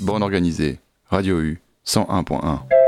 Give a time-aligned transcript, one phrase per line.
[0.00, 0.78] Borne organisée,
[1.10, 2.79] Radio U 101.1.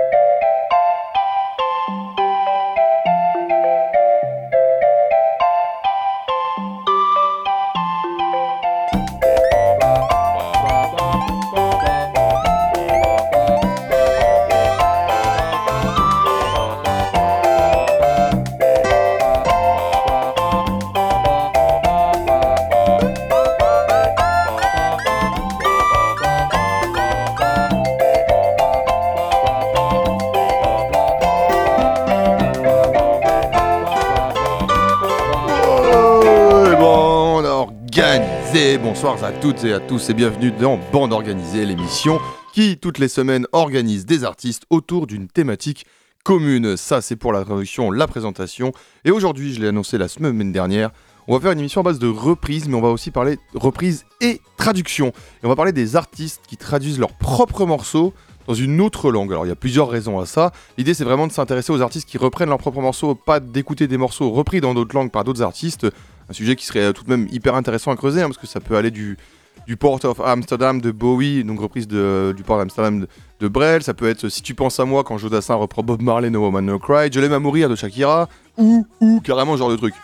[39.02, 42.20] bonsoir à toutes et à tous et bienvenue dans Bande Organisée, l'émission
[42.52, 45.86] qui, toutes les semaines, organise des artistes autour d'une thématique
[46.22, 46.76] commune.
[46.76, 48.70] Ça, c'est pour la traduction, la présentation.
[49.04, 50.92] Et aujourd'hui, je l'ai annoncé la semaine dernière,
[51.26, 54.04] on va faire une émission à base de reprises, mais on va aussi parler reprises
[54.20, 55.08] et traduction.
[55.08, 58.12] Et on va parler des artistes qui traduisent leurs propres morceaux
[58.46, 59.32] dans une autre langue.
[59.32, 60.52] Alors il y a plusieurs raisons à ça.
[60.78, 63.96] L'idée c'est vraiment de s'intéresser aux artistes qui reprennent leurs propres morceaux, pas d'écouter des
[63.96, 65.86] morceaux repris dans d'autres langues par d'autres artistes
[66.32, 68.58] un sujet qui serait tout de même hyper intéressant à creuser, hein, parce que ça
[68.58, 69.18] peut aller du,
[69.66, 73.06] du Port of Amsterdam de Bowie, donc reprise de, du Port d'Amsterdam
[73.38, 76.30] de, Brel, ça peut être Si tu penses à moi quand Jodassin reprend Bob Marley
[76.30, 79.70] No Woman No Cry, Je l'aime à mourir de Shakira, ou, ou carrément ce genre
[79.70, 79.94] de truc.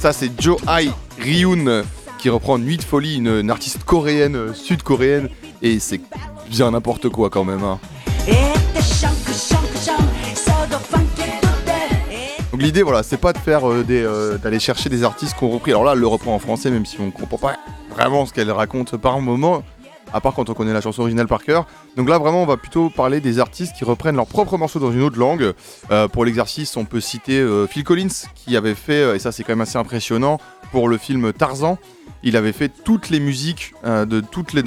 [0.00, 1.84] Ça c'est Joe Ai Ryun
[2.18, 5.28] qui reprend Nuit de folie, une, une artiste coréenne, euh, sud-coréenne,
[5.60, 6.00] et c'est
[6.50, 7.62] bien n'importe quoi quand même.
[7.62, 7.78] Hein.
[12.52, 15.48] Donc l'idée, voilà, c'est pas de faire euh, des, euh, d'aller chercher des artistes qu'on
[15.48, 15.72] repris.
[15.72, 17.56] Alors là, elle le reprend en français, même si on comprend pas
[17.90, 19.62] vraiment ce qu'elle raconte par moment,
[20.12, 21.66] à part quand on connaît la chanson originale par cœur.
[21.96, 24.92] Donc là, vraiment, on va plutôt parler des artistes qui reprennent leurs propres morceaux dans
[24.92, 25.52] une autre langue.
[25.90, 29.52] Euh, pour l'exercice, on peut citer Phil Collins, qui avait fait, et ça c'est quand
[29.52, 30.38] même assez impressionnant,
[30.70, 31.78] pour le film Tarzan
[32.22, 34.22] il avait fait toutes les musiques euh, dans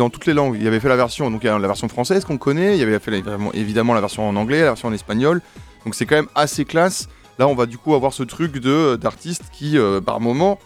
[0.10, 0.58] toutes les langues.
[0.60, 3.24] Il avait fait la version, donc la version française qu'on connaît, il avait fait
[3.54, 5.42] évidemment la version en anglais, la version en espagnol.
[5.86, 7.08] Donc c'est quand même assez classe.
[7.40, 10.60] Là, on va du coup avoir ce truc d'artistes qui, euh, par moment,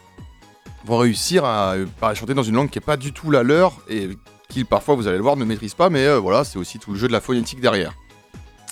[0.85, 1.75] vont réussir à,
[2.15, 4.09] chanter dans une langue qui n'est pas du tout la leur et
[4.49, 5.89] qui parfois, vous allez le voir, ne maîtrisent pas.
[5.89, 7.93] Mais euh, voilà, c'est aussi tout le jeu de la phonétique derrière.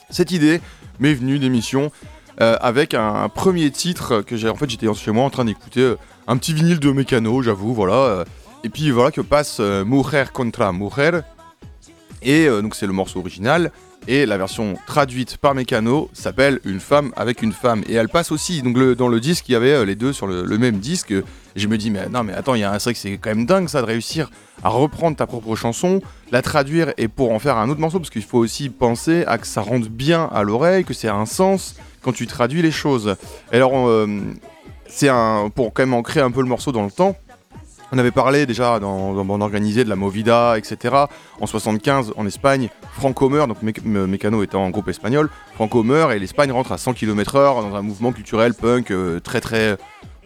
[0.09, 0.61] Cette idée
[0.99, 1.91] m'est venue d'émission
[2.39, 5.95] avec un, premier titre que j'ai en fait j'étais chez moi en train d'écouter
[6.27, 7.93] un petit vinyle de Mécano, j'avoue, voilà.
[7.93, 8.25] Euh,
[8.63, 11.21] et puis voilà que passe euh, Mujer contra Mujer.
[12.21, 13.71] Et euh, donc c'est le morceau original.
[14.09, 17.83] Et la version traduite par Mécano s'appelle Une femme avec une femme.
[17.89, 18.61] Et elle passe aussi.
[18.61, 21.11] Donc dans le disque, il y avait les deux sur le, même disque.
[21.11, 21.23] Et
[21.55, 23.45] je me dis, mais non, mais attends, il y a un truc, c'est quand même
[23.45, 24.29] dingue ça de réussir
[24.63, 26.01] à reprendre ta propre chanson,
[26.31, 27.99] la traduire et pour en faire un autre morceau.
[27.99, 31.25] Parce qu'il faut aussi penser à que ça rentre bien à l'oreille, que c'est un
[31.25, 33.15] sens quand tu traduis les choses.
[33.51, 34.07] alors,
[34.89, 37.15] c'est un pour quand même ancrer un peu le morceau dans le temps.
[37.91, 40.95] On avait parlé déjà dans, dans Bande Organisée de la Movida, etc.
[41.39, 46.19] En 75, en Espagne, Franco meurt, donc Mécano étant en groupe espagnol, Franco meurt et
[46.19, 49.77] l'Espagne rentre à 100 km/h dans un mouvement culturel punk euh, très très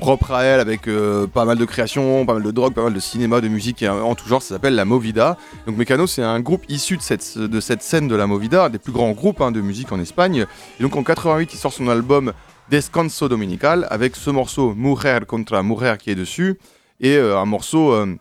[0.02, 2.94] propre à elle, avec euh, pas mal de créations, pas mal de drogue, pas mal
[2.94, 5.38] de cinéma, de musique et en tout genre, ça s'appelle la Movida.
[5.68, 8.80] Donc Mécano, c'est un groupe issu de cette, de cette scène de la Movida, des
[8.80, 10.48] plus grands groupes hein, de musique en Espagne.
[10.80, 12.34] Et donc en 88, il sort son album
[12.72, 16.58] Descanso Dominical avec ce morceau Mujer contra Mujer qui est dessus
[17.02, 18.16] et euh, un morceau euh,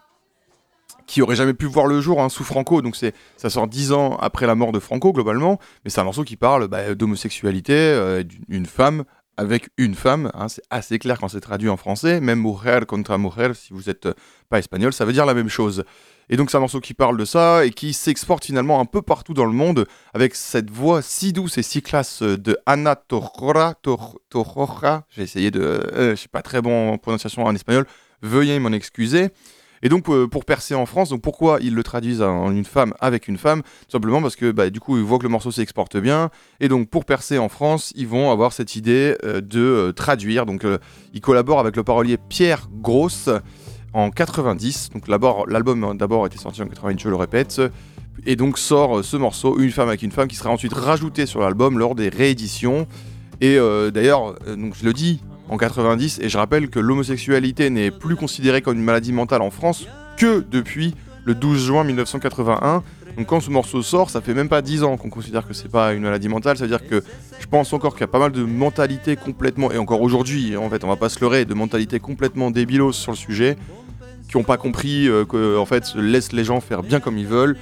[1.06, 2.82] qui aurait jamais pu voir le jour hein, sous Franco.
[2.82, 6.04] Donc c'est ça sort dix ans après la mort de Franco globalement, mais c'est un
[6.04, 9.04] morceau qui parle bah, d'homosexualité, euh, d'une femme
[9.36, 10.30] avec une femme.
[10.34, 10.48] Hein.
[10.48, 12.20] c'est assez clair quand c'est traduit en français.
[12.20, 14.08] Même Mujer contra Mujer, si vous n'êtes
[14.48, 15.84] pas espagnol, ça veut dire la même chose.
[16.28, 19.02] Et donc c'est un morceau qui parle de ça et qui s'exporte finalement un peu
[19.02, 23.74] partout dans le monde avec cette voix si douce et si classe de Ana Torroja.
[25.10, 25.60] J'ai essayé de...
[25.60, 27.84] Euh, je suis pas très bon en prononciation en espagnol.
[28.22, 29.28] Veuillez m'en excuser.
[29.82, 32.92] Et donc euh, pour percer en France, donc pourquoi ils le traduisent en une femme
[33.00, 33.62] avec une femme?
[33.62, 36.30] Tout simplement parce que bah, du coup ils voient que le morceau s'exporte bien.
[36.60, 40.44] Et donc pour percer en France, ils vont avoir cette idée euh, de traduire.
[40.44, 40.66] Donc
[41.14, 43.30] ils collaborent avec le parolier Pierre Grosse
[43.92, 44.90] en 90.
[44.90, 47.60] Donc l'album d'abord était sorti en 90, je le répète.
[48.26, 51.26] Et donc sort euh, ce morceau, Une femme avec une femme, qui sera ensuite rajouté
[51.26, 52.86] sur l'album lors des rééditions.
[53.40, 55.20] Et euh, d'ailleurs, euh, donc je le dis,
[55.50, 59.50] en 90, et je rappelle que l'homosexualité n'est plus considérée comme une maladie mentale en
[59.50, 59.86] France
[60.16, 60.94] que depuis
[61.24, 62.82] le 12 juin 1981.
[63.16, 65.68] Donc quand ce morceau sort, ça fait même pas 10 ans qu'on considère que c'est
[65.68, 67.02] pas une maladie mentale, ça veut dire que
[67.40, 70.70] je pense encore qu'il y a pas mal de mentalités complètement, et encore aujourd'hui, en
[70.70, 73.56] fait, on va pas se leurrer, de mentalités complètement débilos sur le sujet,
[74.30, 77.26] qui n'ont pas compris euh, que en fait laisse les gens faire bien comme ils
[77.26, 77.56] veulent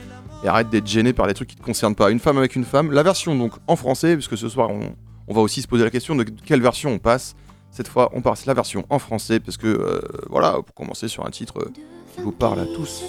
[0.45, 2.11] et arrête d'être gêné par des trucs qui te concernent pas.
[2.11, 2.93] Une femme avec une femme.
[2.93, 6.15] La version donc en français, puisque ce soir on, va aussi se poser la question
[6.15, 7.35] de quelle version on passe.
[7.79, 11.31] Cette fois, on passe la version en français parce que, voilà, pour commencer sur un
[11.31, 11.71] titre
[12.13, 13.05] qui vous parle à tous.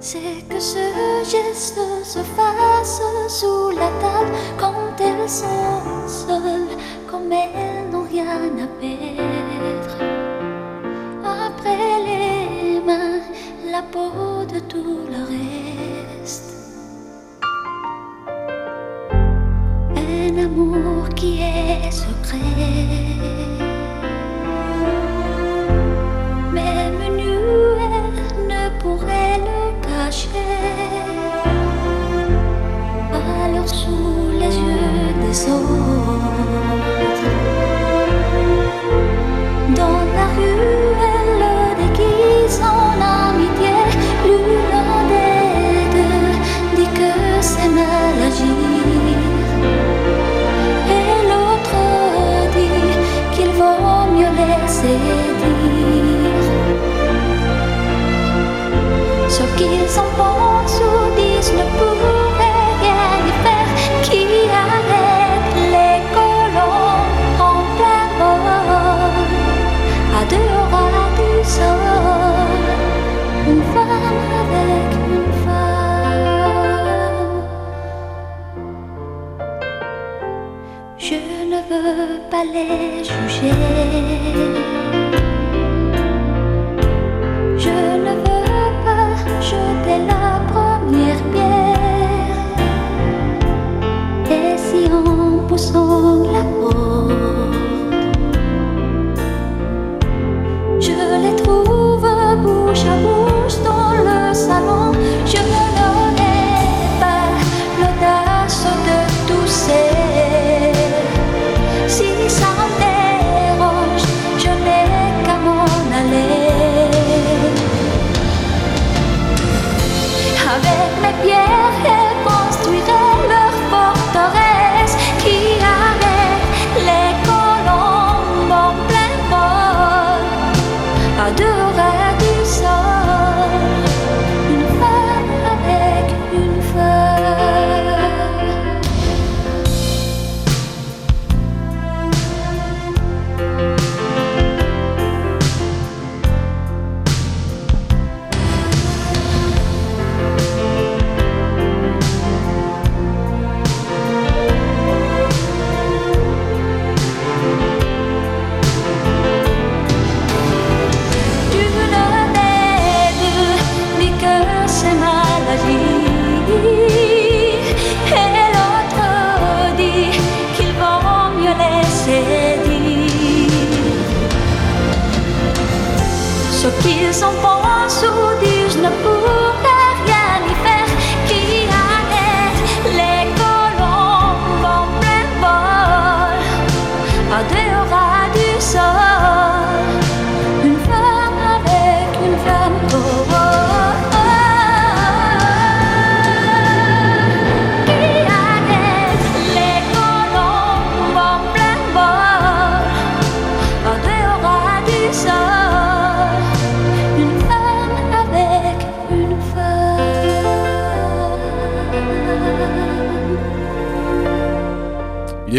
[0.00, 0.78] C'est que ce
[1.24, 6.76] geste se fasse sous la table quand elles sont seules,
[7.10, 9.96] comme elles n'ont rien à perdre.
[11.24, 13.20] Après les mains,
[13.70, 15.22] la peau de tout le
[16.22, 16.52] reste.
[19.96, 23.55] Un amour qui est secret.
[35.36, 35.85] soul
[82.46, 84.85] veux pas les juger.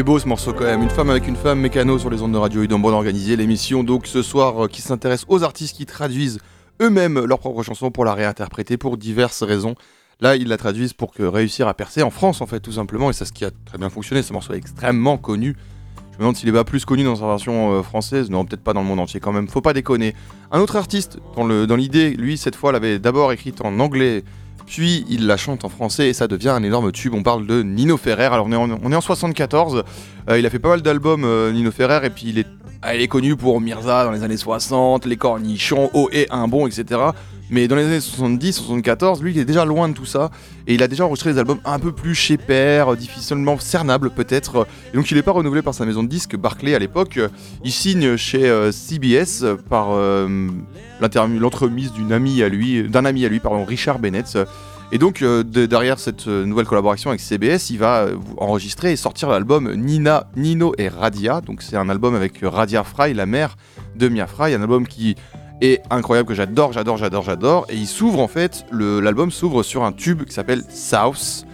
[0.07, 0.83] Beau ce morceau quand même.
[0.83, 3.35] Une femme avec une femme, mécano sur les ondes de radio et bon organisé.
[3.35, 6.39] L'émission donc ce soir euh, qui s'intéresse aux artistes qui traduisent
[6.81, 9.75] eux-mêmes leurs propres chansons pour la réinterpréter pour diverses raisons.
[10.21, 13.09] Là, ils la traduisent pour que réussir à percer en France en fait tout simplement
[13.09, 14.21] et c'est ce qui a très bien fonctionné.
[14.21, 15.57] Ce morceau est extrêmement connu.
[16.11, 18.29] Je me demande s'il est pas plus connu dans sa version euh, française.
[18.29, 19.49] Non, peut-être pas dans le monde entier quand même.
[19.49, 20.15] Faut pas déconner.
[20.53, 24.23] Un autre artiste dans le dans l'idée, lui cette fois l'avait d'abord écrite en anglais.
[24.67, 27.13] Puis il la chante en français et ça devient un énorme tube.
[27.15, 28.25] On parle de Nino Ferrer.
[28.25, 29.83] Alors on est en, on est en 74.
[30.29, 32.47] Euh, il a fait pas mal d'albums, euh, Nino Ferrer, et puis il est,
[32.81, 36.47] ah, il est connu pour Mirza dans les années 60, Les Cornichons, Oh et Un
[36.47, 36.99] Bon, etc.
[37.49, 40.31] Mais dans les années 70, 74, lui il est déjà loin de tout ça.
[40.67, 44.67] Et il a déjà enregistré des albums un peu plus chez père, difficilement cernables peut-être.
[44.93, 47.19] Et donc il n'est pas renouvelé par sa maison de disques, Barclay à l'époque.
[47.63, 50.49] Il signe chez euh, CBS par euh,
[51.39, 54.37] l'entremise d'une amie à lui, d'un ami à lui, pardon, Richard Bennett.
[54.91, 58.93] Et donc euh, de- derrière cette euh, nouvelle collaboration avec CBS, il va euh, enregistrer
[58.93, 61.41] et sortir l'album Nina, Nino et Radia.
[61.41, 63.57] Donc c'est un album avec euh, Radia Fry, la mère
[63.97, 65.15] de Mia Fry, un album qui
[65.61, 67.65] est incroyable que j'adore, j'adore, j'adore, j'adore.
[67.69, 71.45] Et il s'ouvre en fait, l'album s'ouvre sur un tube qui s'appelle South.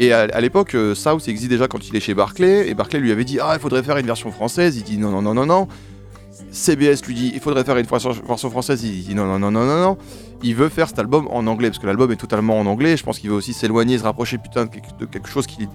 [0.00, 2.68] Et à, l'époque, euh, South existe déjà quand il est chez Barclay.
[2.68, 4.76] Et Barclay lui avait dit Ah, il faudrait faire une version française.
[4.76, 5.66] Il dit Non, non, non, non, non.
[6.52, 8.84] CBS lui dit Il faudrait faire une version française.
[8.84, 9.98] Il dit Non, non, non, non, non, non.
[10.44, 12.96] Il veut faire cet album en anglais parce que l'album est totalement en anglais.
[12.96, 15.68] Je pense qu'il veut aussi s'éloigner, se rapprocher putain de quelque chose qui,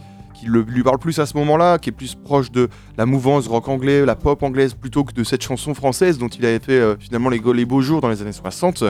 [0.44, 3.68] qui lui parle plus à ce moment-là, qui est plus proche de la mouvance rock
[3.68, 6.96] anglais, la pop anglaise, plutôt que de cette chanson française dont il avait fait euh,
[7.00, 8.84] finalement les, beaux jours dans les années 60.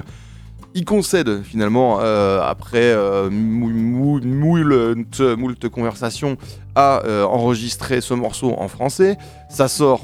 [0.75, 6.37] Il concède finalement, euh, après euh, mou- mou- moult, moult conversations,
[6.75, 9.17] à enregistrer ce morceau en français.
[9.49, 10.01] Ça sort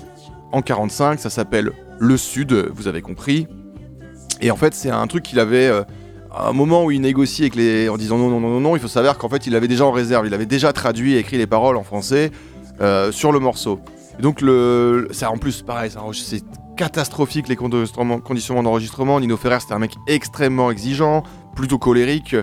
[0.52, 3.48] en 45, ça s'appelle Le Sud, vous avez compris.
[4.42, 5.72] Et en fait, c'est un truc qu'il avait.
[6.48, 8.80] Un moment où il négocie avec les, en disant non, non, non, non, non, il
[8.80, 11.38] faut savoir qu'en fait, il avait déjà en réserve, il avait déjà traduit et écrit
[11.38, 12.32] les paroles en français
[12.82, 13.80] euh, sur le morceau.
[14.18, 16.44] Et donc, le, c'est en plus pareil, ça c'est
[16.76, 19.20] catastrophique les conditionnements d'enregistrement.
[19.20, 21.24] Nino Ferrer, c'était un mec extrêmement exigeant,
[21.56, 22.36] plutôt colérique.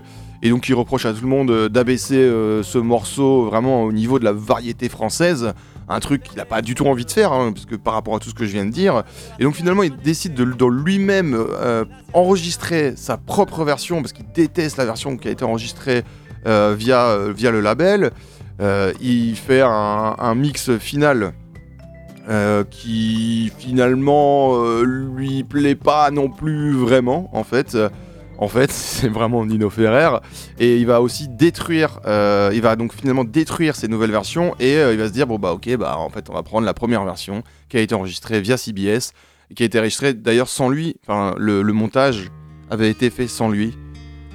[0.43, 3.93] Et donc, il reproche à tout le monde euh, d'abaisser euh, ce morceau vraiment au
[3.93, 5.53] niveau de la variété française.
[5.89, 8.17] Un truc qu'il n'a pas du tout envie de faire, hein, parce que par rapport
[8.17, 9.05] à tout ce que je viens de dire.
[9.39, 14.77] Et donc, finalement, il décide de, lui-même euh, enregistrer sa propre version, parce qu'il déteste
[14.77, 16.03] la version qui a été enregistrée
[16.45, 18.13] via, via le label.
[19.01, 21.33] Il fait un, mix final
[22.71, 27.77] qui finalement lui plaît pas non plus vraiment en fait.
[28.39, 30.19] En fait, c'est vraiment Nino Ferrer
[30.59, 32.01] et il va aussi détruire.
[32.07, 35.27] euh, il va donc finalement détruire ces nouvelles versions et euh, il va se dire
[35.27, 37.95] bon bah ok bah en fait on va prendre la première version qui a été
[37.95, 39.13] enregistrée via CBS
[39.55, 40.97] qui a été enregistrée d'ailleurs sans lui.
[41.07, 42.31] Enfin le, le montage
[42.71, 43.77] avait été fait sans lui.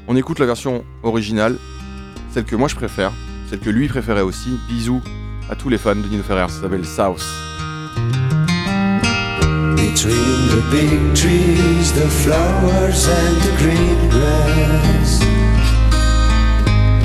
[0.08, 1.58] On écoute la version originale,
[2.31, 3.12] celle que moi je préfère,
[3.50, 4.50] celle que lui préférait aussi.
[4.67, 5.01] Bisous
[5.50, 6.48] à tous les fans de Nino Ferrer.
[6.50, 7.50] Ça s'appelle South.
[9.93, 15.19] Between the big trees, the flowers and the green grass,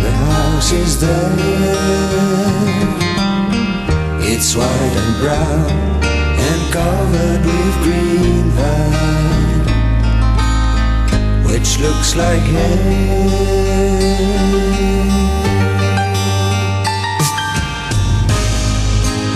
[0.03, 1.35] the house is there.
[4.23, 5.67] It's white and brown
[6.49, 9.67] and covered with green vine,
[11.45, 13.27] which looks like hay.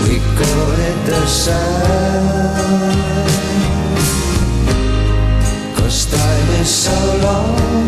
[0.07, 3.10] We call it the sun.
[6.61, 6.91] Is so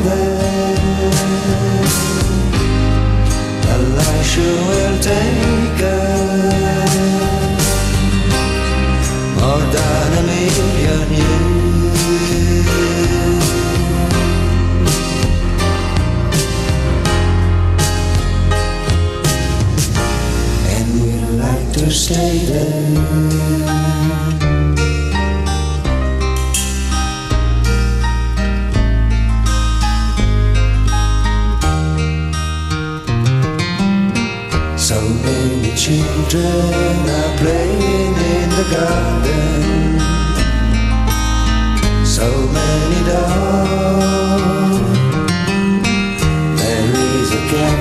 [0.04, 1.14] there.
[3.74, 6.96] Elisha will take us
[9.38, 12.00] more than a million years.
[20.74, 23.83] And we'd like to stay there.
[36.30, 40.00] Children are playing in the garden.
[42.06, 42.28] So
[42.60, 44.78] many dogs.
[46.62, 46.90] There
[47.20, 47.80] is a cat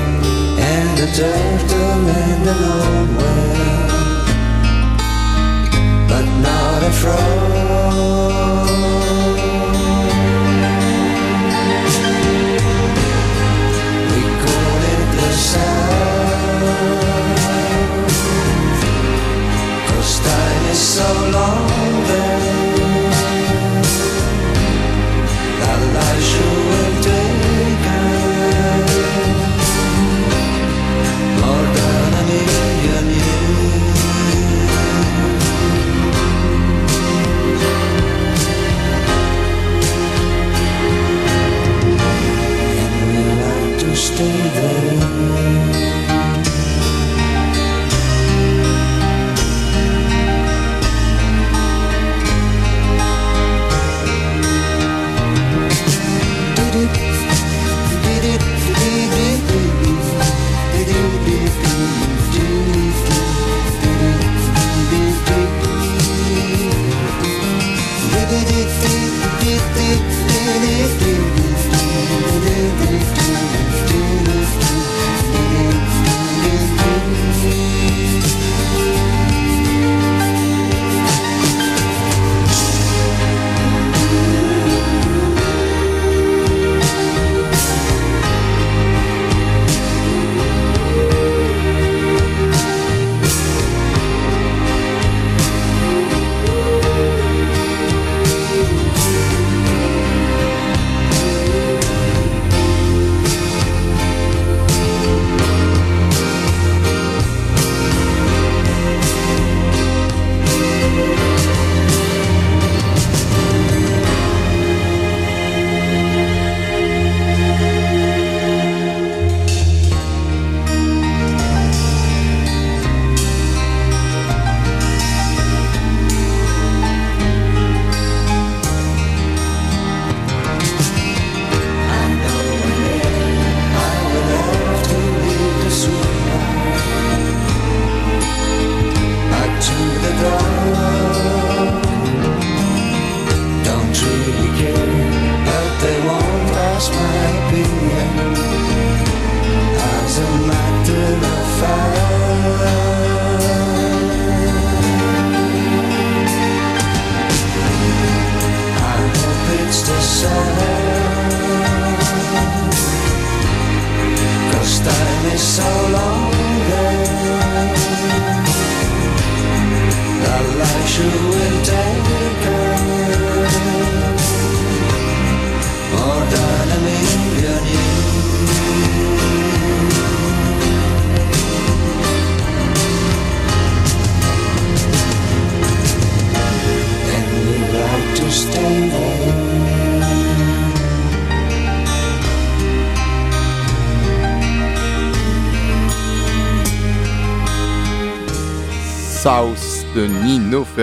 [0.73, 1.52] and a turtle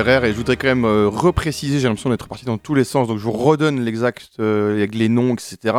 [0.07, 3.07] Et je voudrais quand même euh, repréciser, j'ai l'impression d'être parti dans tous les sens,
[3.07, 5.75] donc je vous redonne l'exact, euh, avec les noms, etc.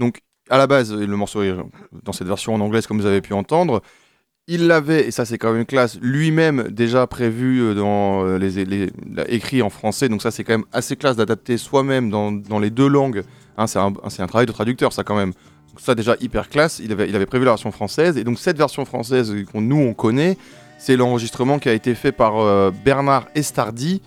[0.00, 1.54] Donc à la base, le morceau est
[2.02, 3.80] dans cette version en anglaise comme vous avez pu entendre,
[4.46, 8.36] il l'avait, et ça c'est quand même une classe, lui-même déjà prévu euh, dans euh,
[8.36, 8.90] les, les-
[9.28, 12.68] écrit en français, donc ça c'est quand même assez classe d'adapter soi-même dans, dans les
[12.70, 13.22] deux langues.
[13.56, 13.92] Hein, c'est un,
[14.26, 15.30] travail de traducteur ça quand même.
[15.30, 18.38] Donc ça déjà hyper classe, il avait, il avait prévu la version française, et donc
[18.38, 20.36] cette version française qu'on nous on connaît,
[20.78, 24.02] c'est l'enregistrement qui a été fait par euh, Bernard Estardi,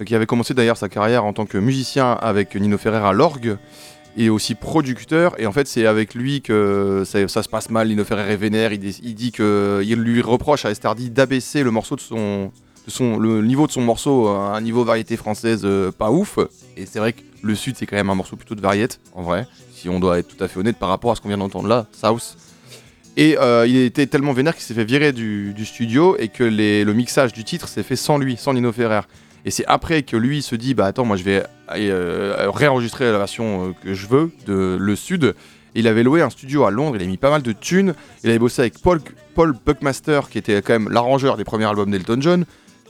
[0.00, 3.12] euh, qui avait commencé d'ailleurs sa carrière en tant que musicien avec Nino Ferrer à
[3.12, 3.56] l'orgue,
[4.16, 5.38] et aussi producteur.
[5.38, 7.88] Et en fait, c'est avec lui que ça, se passe mal.
[7.88, 8.72] Nino Ferrer est vénère.
[8.72, 11.70] Il, dit que il lui reproche à Estardi d'abaisser le
[13.42, 16.38] niveau de son morceau à un niveau variété française euh, pas ouf.
[16.76, 19.22] Et c'est vrai que le Sud, c'est quand même un morceau plutôt de variette, en
[19.22, 19.46] vrai.
[19.74, 21.68] Si on doit être tout à fait honnête par rapport à ce qu'on vient d'entendre
[21.68, 22.36] là, South.
[23.16, 26.92] Et euh, il était tellement vénère qu'il s'est fait virer du, studio et que le
[26.92, 29.00] mixage du titre s'est fait sans lui, sans Nino Ferrer.
[29.44, 31.42] Et c'est après que lui se dit bah attends moi je vais
[31.74, 35.34] euh, réenregistrer la version euh, que je veux de Le Sud.
[35.74, 37.94] Il avait loué un studio à Londres, il a mis pas mal de thunes.
[38.22, 39.00] Il avait bossé avec Paul,
[39.34, 42.44] Paul Buckmaster qui était quand même l'arrangeur des premiers albums d'Elton John.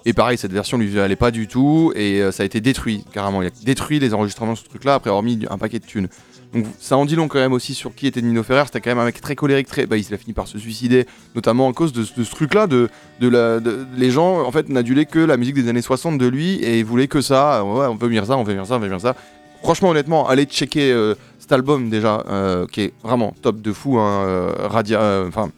[0.04, 3.04] Et pareil, cette version lui allait pas du tout et euh, ça a été détruit
[3.12, 3.42] carrément.
[3.42, 6.08] Il a détruit les enregistrements de ce truc-là après avoir mis un paquet de thunes.
[6.54, 8.64] Donc ça en dit long quand même aussi sur qui était Nino Ferrer.
[8.66, 9.86] C'était quand même un mec très colérique, très.
[9.86, 12.66] Bah, il a fini par se suicider, notamment à cause de, ce truc-là.
[12.66, 12.88] De,
[13.20, 13.60] de la,
[13.96, 17.06] les gens en fait n'adulaient que la musique des années 60 de lui et voulaient
[17.08, 17.64] que ça.
[17.64, 19.14] Ouais, on veut mieux ça, on veut mieux ça, on veut mieux ça.
[19.62, 23.98] Franchement, honnêtement, allez checker euh, cet album déjà, euh, qui est vraiment top de fou.
[23.98, 25.50] hein, euh, Radia, euh, enfin,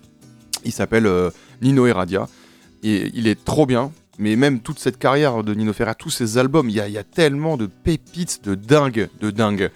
[0.65, 1.31] il s'appelle euh,
[1.63, 2.27] Nino et Radia.
[2.83, 3.93] Et il est trop bien.
[4.19, 7.05] Mais même toute cette carrière de Nino Ferrer, tous ses albums, il y y a
[7.05, 9.71] tellement de pépites de dingue, de dingue.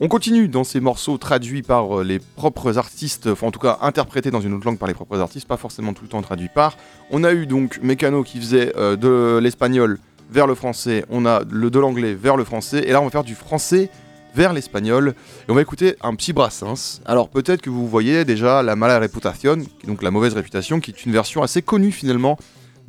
[0.00, 3.78] On continue dans ces morceaux traduits par euh, les propres artistes, enfin en tout cas
[3.82, 6.50] interprétés dans une autre langue par les propres artistes, pas forcément tout le temps traduits
[6.54, 6.76] par.
[7.10, 9.98] On a eu donc Mécano qui faisait euh, de l'espagnol
[10.30, 13.10] vers le français, on a le de l'anglais vers le français, et là on va
[13.10, 13.90] faire du français
[14.36, 15.14] vers l'espagnol,
[15.48, 17.00] et on va écouter un petit Brassens.
[17.04, 21.06] Alors peut-être que vous voyez déjà la mala reputación, donc la mauvaise réputation, qui est
[21.06, 22.38] une version assez connue finalement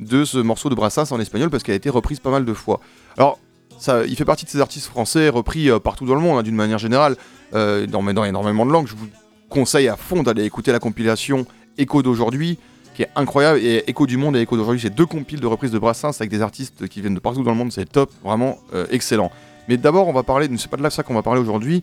[0.00, 2.54] de ce morceau de Brassens en espagnol parce qu'elle a été reprise pas mal de
[2.54, 2.80] fois.
[3.16, 3.38] Alors
[3.78, 6.42] ça, il fait partie de ces artistes français repris euh, partout dans le monde, hein,
[6.42, 7.16] d'une manière générale,
[7.54, 8.86] euh, dans, énormément de langues.
[8.86, 9.06] Je vous
[9.48, 11.46] conseille à fond d'aller écouter la compilation
[11.78, 12.58] Echo d'aujourd'hui,
[12.94, 13.58] qui est incroyable.
[13.60, 16.30] Et Echo du monde et Echo d'aujourd'hui, c'est deux compiles de reprises de Brassens avec
[16.30, 17.72] des artistes qui viennent de partout dans le monde.
[17.72, 19.30] C'est top, vraiment euh, excellent.
[19.68, 21.82] Mais d'abord, on va parler, c'est pas de là ça qu'on va parler aujourd'hui.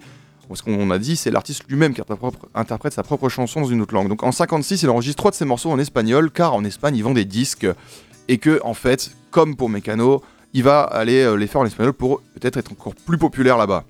[0.53, 2.01] Ce qu'on a dit, c'est l'artiste lui-même qui
[2.55, 4.07] interprète, sa propre chanson dans une autre langue.
[4.07, 7.03] Donc en 56, il enregistre trois de ses morceaux en espagnol, car en Espagne, il
[7.03, 7.67] vend des disques.
[8.27, 11.93] Et que, en fait, comme pour Mécano, il va aller euh, les faire en espagnol
[11.93, 13.83] pour peut-être être encore plus populaire là-bas.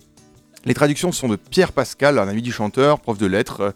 [0.67, 3.71] Les traductions sont de Pierre Pascal, un ami du chanteur, prof de lettres, euh,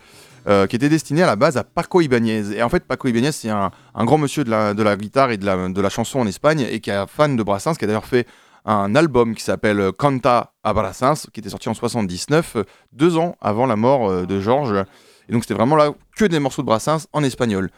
[0.47, 2.52] euh, qui était destiné à la base à Paco Ibáñez.
[2.54, 5.89] Et en fait, Paco Ibáñez, c'est un, grand monsieur de la, guitare et de la,
[5.89, 8.28] chanson en Espagne, et qui est fan de Brassens, qui a d'ailleurs fait
[8.65, 13.38] un album qui s'appelle Canta a Brassens, qui était sorti en 79, euh, deux ans
[13.39, 14.84] avant la mort de Georges.
[15.30, 17.69] Et donc c'était vraiment là que des morceaux de Brassens en espagnol.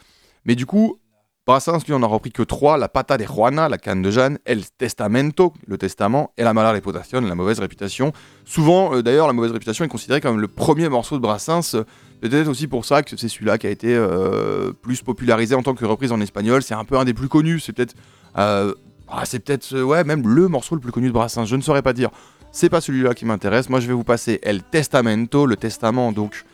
[0.44, 0.98] Mais du coup,
[1.46, 4.38] Brassens, lui, en a repris que trois la pata de Juana, la canne de Jeanne,
[4.46, 8.14] El Testamento, le testament, et la mala reputación, la mauvaise réputation.
[8.46, 11.76] Souvent, euh, d'ailleurs, la mauvaise réputation est considérée comme le premier morceau de Brassens.
[12.22, 15.74] Peut-être aussi pour ça que c'est celui-là qui a été euh, plus popularisé en tant
[15.74, 16.62] que reprise en espagnol.
[16.62, 17.60] C'est un peu un des plus connus.
[17.60, 17.94] C'est peut-être,
[18.38, 18.72] euh,
[19.08, 21.44] ah, c'est peut-être, ouais, même le morceau le plus connu de Brassens.
[21.44, 22.08] Je ne saurais pas dire.
[22.52, 23.68] C'est pas celui-là qui m'intéresse.
[23.68, 26.46] Moi, je vais vous passer El Testamento, le testament, donc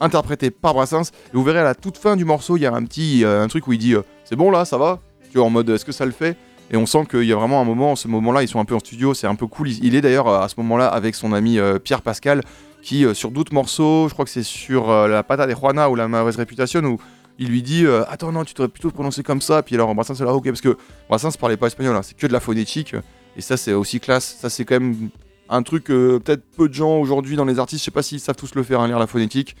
[0.00, 1.10] interprété par Brassens.
[1.32, 3.48] Vous verrez à la toute fin du morceau, il y a un petit euh, un
[3.48, 5.00] truc où il dit euh, C'est bon là, ça va?
[5.30, 6.36] Tu vois, en mode Est-ce que ça le fait?
[6.70, 8.74] Et on sent qu'il y a vraiment un moment, ce moment-là, ils sont un peu
[8.74, 9.70] en studio, c'est un peu cool.
[9.70, 12.42] Il, est d'ailleurs euh, à ce moment-là avec son ami Pierre Pascal,
[12.82, 16.08] qui sur d'autres morceaux, je crois que c'est sur La Pata de Juana ou La
[16.08, 16.98] Mauvaise Réputation, où
[17.38, 19.62] il lui dit Attends, non, tu devrais plutôt prononcer comme ça.
[19.62, 20.76] Puis alors Brassens est là, ok, parce que
[21.08, 22.96] Brassens parlait pas espagnol, hein, c'est que de la phonétique.
[23.36, 24.36] Et ça, c'est aussi classe.
[24.40, 25.10] Ça, c'est quand même
[25.48, 28.36] un truc peut-être peu de gens aujourd'hui dans les artistes, je sais pas s'ils savent
[28.36, 29.56] tous le faire, hein, lire la phonétique.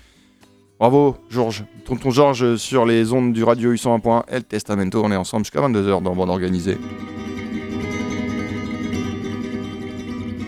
[0.78, 1.64] Bravo, Georges.
[1.84, 5.02] Tonton Georges sur les ondes du radio 801.1 El Testamento.
[5.02, 6.78] On est ensemble jusqu'à 22h dans Bande Organisée.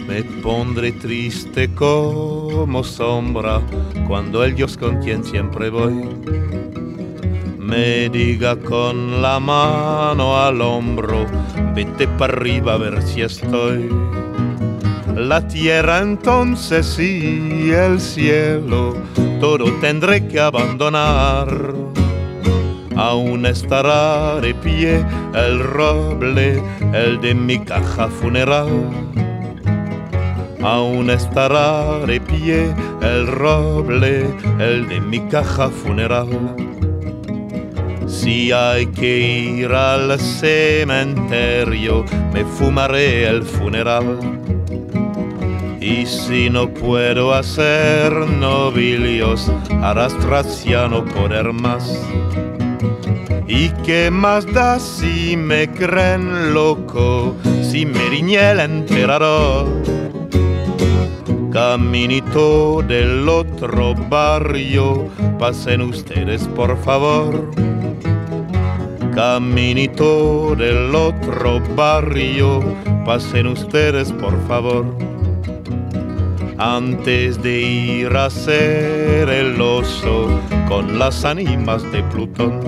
[0.06, 3.60] Me pondré triste como sombra
[4.06, 6.08] cuando el Dios con quien siempre voy
[7.68, 11.26] me diga con la mano al hombro,
[11.74, 13.90] vete para arriba a ver si estoy.
[15.18, 18.94] La tierra entonces y el cielo,
[19.40, 21.48] todo tendré que abandonar.
[22.94, 25.04] Aún estará de pie
[25.34, 26.62] el roble,
[26.94, 28.68] el de mi caja funeral.
[30.62, 34.24] Aún estará de pie el roble,
[34.60, 36.28] el de mi caja funeral.
[38.06, 44.38] Si hay que ir al cementerio, me fumaré el funeral.
[45.80, 52.04] Y si no puedo hacer nobilios, arrastras ya no poder más.
[53.46, 59.66] ¿Y qué más da si me creen loco, si me riñe el emperador?
[61.52, 67.50] Caminito del otro barrio, pasen ustedes por favor.
[69.14, 72.60] Caminito del otro barrio,
[73.04, 74.84] pasen ustedes por favor.
[76.60, 80.28] Antes de ir a ser el oso
[80.66, 82.60] con las ánimas de Plutón.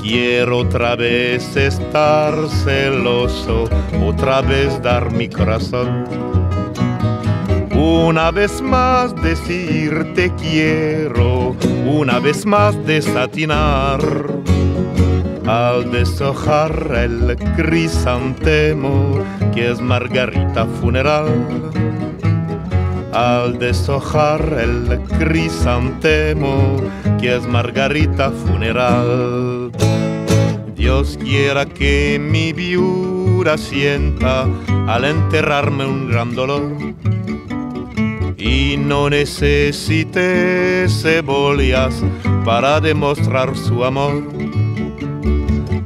[0.00, 3.68] Quiero otra vez estar celoso,
[4.02, 6.04] otra vez dar mi corazón.
[7.74, 14.00] Una vez más decirte quiero, una vez más desatinar.
[15.46, 19.22] Al deshojar el crisantemo
[19.54, 21.26] que es margarita funeral.
[23.12, 26.76] Al deshojar el crisantemo
[27.20, 29.72] que es margarita funeral.
[30.74, 34.46] Dios quiera que mi viuda sienta
[34.86, 36.72] al enterrarme un gran dolor
[38.38, 42.02] y no necesite cebollas
[42.44, 44.22] para demostrar su amor.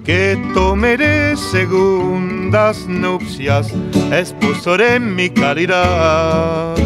[0.05, 3.73] Que tome de segundas nupcias,
[4.13, 6.77] esposo de mi caridad.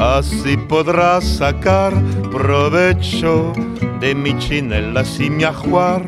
[0.00, 1.92] Así podrás sacar
[2.32, 3.52] provecho
[4.00, 6.02] de mi chinela sin mi ajuar.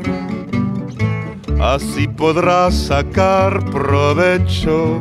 [1.60, 4.98] Así podrás sacar provecho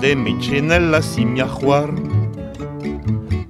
[0.00, 1.90] de mi chinela sin mi ajuar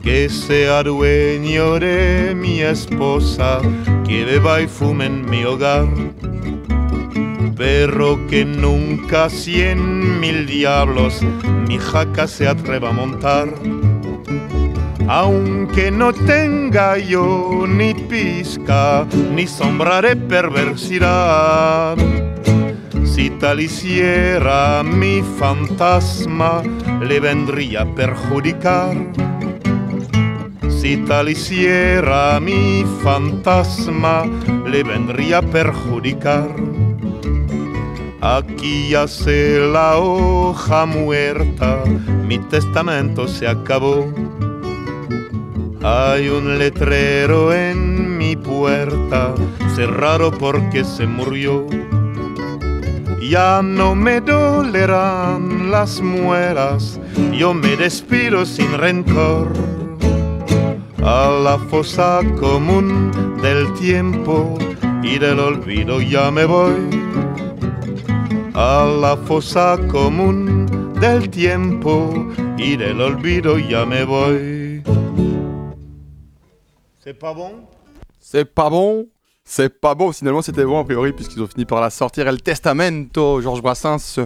[0.03, 3.61] que sea dueño de mi esposa,
[4.07, 5.89] que beba y fume en mi hogar.
[7.57, 11.23] Pero que nunca cien mil diablos
[11.69, 13.49] mi jaca se atreva a montar.
[15.09, 21.97] Aunque no tenga yo ni pizca, ni sombra de perversidad.
[23.05, 26.63] Si tal hiciera mi fantasma,
[27.03, 28.97] le vendría a perjudicar.
[30.69, 34.25] Si tal hiciera mi fantasma,
[34.67, 36.49] le vendría a perjudicar.
[38.21, 41.83] Aquí yace la hoja muerta,
[42.27, 44.07] mi testamento se acabó.
[45.85, 49.35] Hay un letrero en mi puerta,
[49.75, 51.67] cerrado porque se murió.
[53.21, 57.01] Ya no me dolerán las muelas,
[57.33, 59.53] yo me despido sin rencor
[61.03, 63.11] a la fosa común
[63.43, 64.57] del tiempo
[65.03, 66.91] y del olvido ya me voy.
[68.55, 70.67] A la fosa común
[71.01, 74.52] del tiempo y del olvido ya me voy.
[77.03, 77.51] C'est pas bon
[78.21, 79.07] C'est pas bon
[79.45, 82.41] C'est pas bon, finalement c'était bon a priori puisqu'ils ont fini par la sortir El
[82.43, 84.21] Testamento, Georges Brassens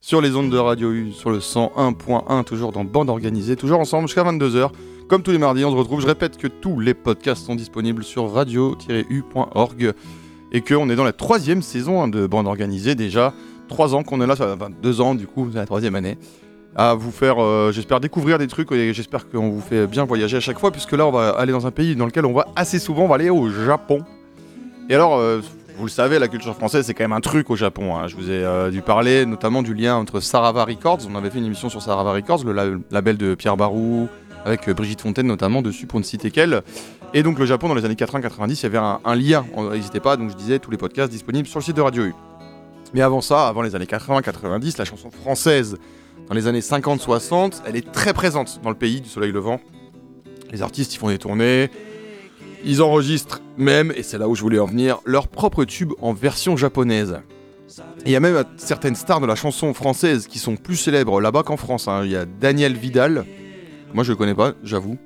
[0.00, 4.06] sur les ondes de Radio U, sur le 101.1, toujours dans Bande Organisée, toujours ensemble
[4.06, 4.70] jusqu'à 22h.
[5.08, 6.00] Comme tous les mardis, on se retrouve.
[6.00, 9.92] Je répète que tous les podcasts sont disponibles sur radio-u.org
[10.52, 13.32] et qu'on est dans la troisième saison hein, de Bande Organisée déjà.
[13.68, 15.94] Trois ans qu'on est là, ça va- enfin, deux ans du coup, c'est la troisième
[15.96, 16.16] année.
[16.80, 20.36] À vous faire, euh, j'espère, découvrir des trucs et j'espère qu'on vous fait bien voyager
[20.36, 22.46] à chaque fois, puisque là, on va aller dans un pays dans lequel on va
[22.54, 23.98] assez souvent, on va aller au Japon.
[24.88, 25.40] Et alors, euh,
[25.76, 27.96] vous le savez, la culture française, c'est quand même un truc au Japon.
[27.96, 28.06] hein.
[28.06, 31.38] Je vous ai euh, dû parler notamment du lien entre Sarava Records, on avait fait
[31.38, 34.08] une émission sur Sarava Records, le la- label de Pierre Barou,
[34.44, 36.62] avec Brigitte Fontaine notamment dessus, pour ne citer qu'elle.
[37.12, 39.98] Et donc le Japon, dans les années 80-90, il y avait un, un lien, n'hésitez
[39.98, 42.14] pas, donc je disais, tous les podcasts disponibles sur le site de Radio U.
[42.94, 45.76] Mais avant ça, avant les années 80-90, la chanson française,
[46.28, 49.60] dans les années 50-60, elle est très présente dans le pays du soleil levant.
[50.50, 51.70] Les artistes, ils font des tournées,
[52.64, 56.12] ils enregistrent même, et c'est là où je voulais en venir, leurs propres tubes en
[56.12, 57.20] version japonaise.
[58.04, 61.42] Il y a même certaines stars de la chanson française qui sont plus célèbres là-bas
[61.42, 61.88] qu'en France.
[61.88, 62.02] hein.
[62.04, 63.24] Il y a Daniel Vidal,
[63.94, 64.96] moi je le connais pas, j'avoue,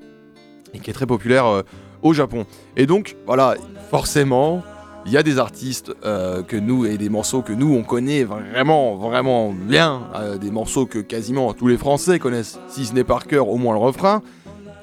[0.74, 1.62] et qui est très populaire euh,
[2.02, 2.46] au Japon.
[2.76, 3.56] Et donc, voilà,
[3.90, 4.62] forcément,
[5.04, 8.22] Il y a des artistes euh, que nous et des morceaux que nous on connaît
[8.22, 13.02] vraiment vraiment bien, euh, des morceaux que quasiment tous les Français connaissent, si ce n'est
[13.02, 14.22] par cœur au moins le refrain,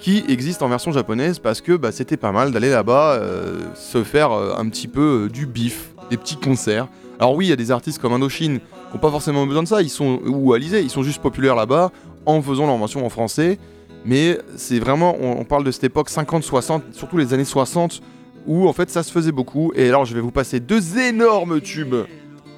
[0.02, 4.04] qui existent en version japonaise parce que bah, c'était pas mal d'aller là-bas euh, se
[4.04, 6.90] faire un petit peu du bif, des petits concerts.
[7.18, 9.68] Alors oui, il y a des artistes comme Indochine qui n'ont pas forcément besoin de
[9.70, 11.92] ça, ils sont ou Alizé, ils sont juste populaires là-bas
[12.26, 13.58] en faisant leur version en français.
[14.06, 18.02] Mais c'est vraiment, on, on parle de cette époque 50-60, surtout les années 60,
[18.50, 19.72] où en fait ça se faisait beaucoup.
[19.76, 21.96] Et alors je vais vous passer deux énormes tubes.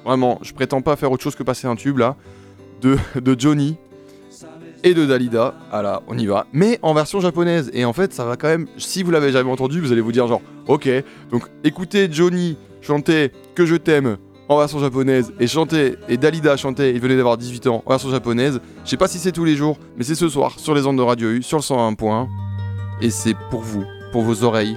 [0.04, 2.16] Vraiment, je prétends pas faire autre chose que passer un tube là.
[2.80, 3.76] De, de Johnny
[4.82, 5.54] et de Dalida.
[5.70, 6.46] Ah là, on y va.
[6.52, 7.70] Mais en version japonaise.
[7.74, 8.66] Et en fait, ça va quand même.
[8.78, 10.88] Si vous l'avez jamais entendu, vous allez vous dire genre, ok.
[11.30, 14.16] Donc écoutez Johnny chanter Que je t'aime
[14.48, 18.10] en version japonaise et chanter et Dalida chanter, il venait d'avoir 18 ans en version
[18.10, 18.60] japonaise.
[18.84, 20.96] Je sais pas si c'est tous les jours, mais c'est ce soir sur les ondes
[20.96, 22.26] de Radio U, sur le 101.1.
[23.02, 24.76] Et c'est pour vous, pour vos oreilles.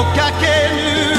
[0.00, 1.09] をかける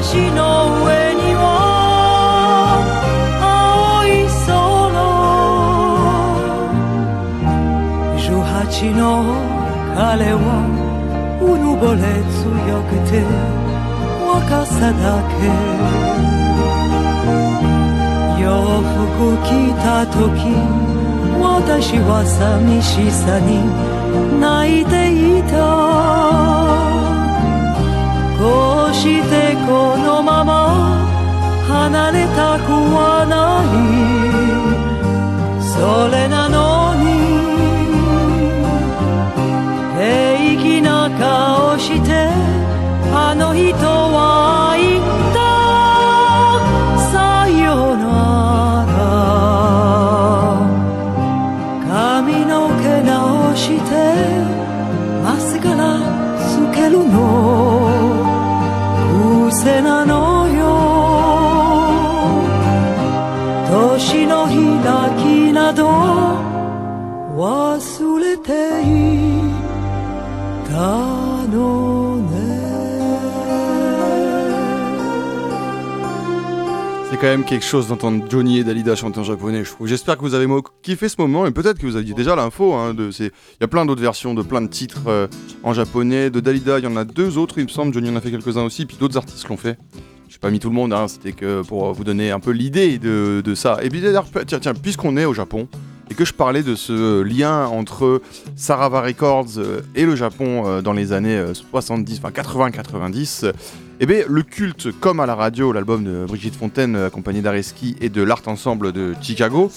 [0.00, 1.44] 私の上には
[3.40, 4.08] 青い
[4.46, 4.50] 空。
[8.18, 9.00] 18の
[9.94, 10.44] 彼は
[11.40, 12.00] うぬぼれ
[12.34, 12.42] 強
[12.88, 13.12] くて
[14.26, 15.04] 若さだ
[16.34, 16.39] け。
[18.78, 19.48] 服着
[19.82, 20.20] た時
[21.40, 23.50] 私は寂しさに
[24.40, 24.94] 泣いて
[25.38, 25.54] いた。
[28.38, 28.42] こ
[28.90, 29.32] うして
[29.66, 30.52] このまま
[31.68, 33.70] 離れたくはない。
[35.72, 35.76] そ
[36.08, 37.04] れなのに
[39.96, 42.08] 平気な顔して
[43.12, 44.09] あの人は
[77.20, 79.62] quand même quelque chose d'entendre Johnny et Dalida chanter en japonais.
[79.84, 80.46] J'espère que vous avez
[80.82, 82.72] kiffé ce moment et peut-être que vous aviez déjà l'info.
[82.72, 83.30] Hein, il
[83.60, 85.26] y a plein d'autres versions de plein de titres euh,
[85.62, 86.30] en japonais.
[86.30, 87.92] De Dalida, il y en a deux autres, il me semble.
[87.92, 89.78] Johnny en a fait quelques-uns aussi, puis d'autres artistes l'ont fait.
[90.30, 92.98] J'ai pas mis tout le monde, hein, c'était que pour vous donner un peu l'idée
[92.98, 93.78] de, ça.
[93.82, 95.68] Et puis d'ailleurs, tiens, puisqu'on est au Japon
[96.10, 98.20] et que je parlais de ce lien entre
[98.56, 103.52] Sarava Records euh, et le Japon euh, dans les années euh, 70, enfin 80-90,
[104.02, 107.96] eh bien, le culte, comme à la radio, l'album de Brigitte Fontaine, euh, accompagné d'Areski
[108.00, 109.70] et de l'Art Ensemble de Chicago,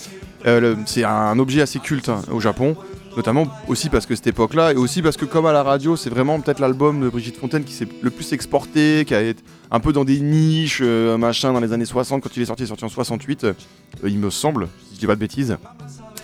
[0.45, 2.77] euh, c'est un objet assez culte hein, au Japon,
[3.15, 6.09] notamment aussi parce que cette époque-là, et aussi parce que, comme à la radio, c'est
[6.09, 9.79] vraiment peut-être l'album de Brigitte Fontaine qui s'est le plus exporté, qui a été un
[9.79, 12.85] peu dans des niches, euh, machin, dans les années 60, quand il est sorti, sorti
[12.85, 13.53] en 68, euh,
[14.05, 15.57] il me semble, si je dis pas de bêtises.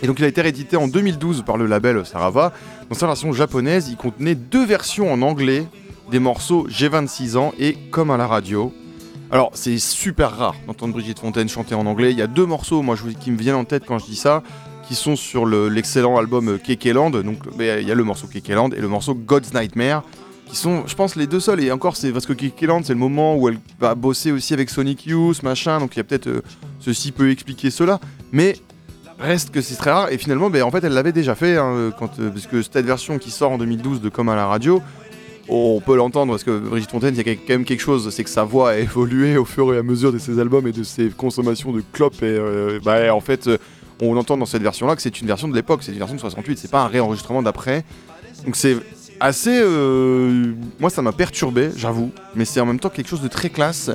[0.02, 2.54] Et donc il a été réédité en 2012 par le label Sarava.
[2.90, 5.66] Dans sa version japonaise, il contenait deux versions en anglais
[6.12, 8.74] des morceaux J'ai 26 ans et Comme à la radio.
[9.32, 12.12] Alors c'est super rare d'entendre Brigitte Fontaine chanter en anglais.
[12.12, 14.42] Il y a deux morceaux, moi, qui me viennent en tête quand je dis ça,
[14.88, 17.12] qui sont sur le- l'excellent album Kekeland.
[17.12, 20.04] Donc mais, il y a le morceau Kekeland et le morceau God's Nightmare,
[20.48, 21.64] qui sont, je pense, les deux seuls.
[21.64, 24.72] Et encore, c'est parce que Kekeland, c'est le moment où elle va bosser aussi avec
[24.72, 25.80] Sonic Youth, machin.
[25.80, 26.42] Donc il y a peut-être euh,
[26.80, 28.00] ceci peut expliquer cela.
[28.32, 28.56] Mais
[29.20, 30.12] reste que c'est très rare.
[30.12, 31.92] Et finalement, ben, en fait, elle l'avait déjà fait, hein, euh,
[32.32, 34.82] parce que cette version qui sort en 2012 de Comme à la radio,
[35.50, 38.24] on peut l'entendre parce que Brigitte Fontaine, il y a quand même quelque chose, c'est
[38.24, 40.84] que sa voix a évolué au fur et à mesure de ses albums et de
[40.84, 42.22] ses consommations de clopes.
[42.22, 43.58] Et euh, bah, en fait, euh,
[44.02, 46.22] on entend dans cette version-là que c'est une version de l'époque, c'est une version de
[46.22, 47.84] 68, c'est pas un réenregistrement d'après.
[48.46, 48.78] Donc c'est
[49.20, 49.60] assez.
[49.62, 53.50] euh, moi, ça m'a perturbé, j'avoue, mais c'est en même temps quelque chose de très
[53.50, 53.92] classe.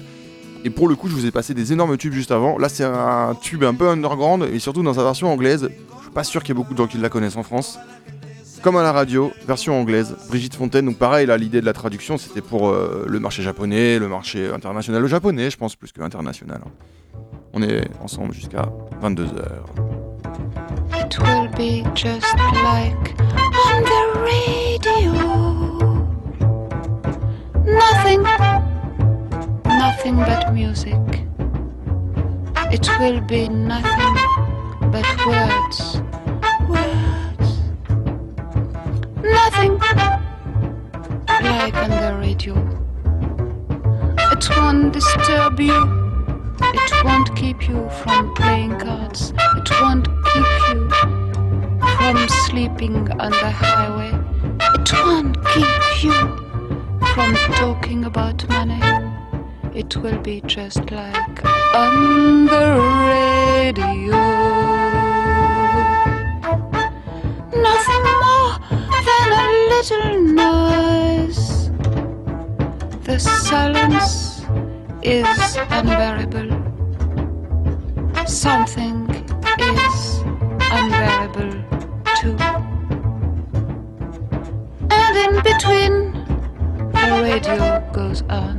[0.65, 2.59] Et pour le coup, je vous ai passé des énormes tubes juste avant.
[2.59, 5.69] Là, c'est un tube un peu underground et surtout dans sa version anglaise.
[5.99, 7.79] Je suis pas sûr qu'il y ait beaucoup de gens qui la connaissent en France.
[8.65, 10.87] Comme à la radio, version anglaise, Brigitte Fontaine.
[10.87, 14.51] Donc pareil, là, l'idée de la traduction, c'était pour euh, le marché japonais, le marché
[14.51, 16.63] international, le japonais, je pense, plus que international.
[16.65, 16.71] hein.
[17.53, 18.65] On est ensemble jusqu'à
[19.03, 19.35] 22h.
[20.99, 22.35] It will be just
[22.65, 23.15] like
[23.67, 23.85] on
[24.25, 25.13] radio.
[27.67, 28.23] Nothing,
[29.67, 30.97] nothing but music.
[32.73, 34.17] It will be nothing
[34.91, 35.05] but.
[41.59, 42.55] Like on the radio.
[44.33, 45.81] It won't disturb you.
[46.61, 49.33] It won't keep you from playing cards.
[49.59, 50.81] It won't keep you
[51.97, 54.13] from sleeping on the highway.
[54.77, 56.19] It won't keep you
[57.15, 57.31] from
[57.63, 58.83] talking about money.
[59.75, 61.39] it will be just like
[61.75, 62.67] on the
[63.13, 64.21] radio.
[67.67, 68.53] Nothing more
[69.07, 71.14] than a little noise.
[73.15, 74.43] The silence
[75.01, 76.51] is unbearable.
[78.27, 79.09] Something
[79.57, 80.19] is
[80.59, 81.53] unbearable
[82.19, 82.37] too.
[84.91, 85.95] And in between,
[86.91, 88.54] the radio goes on.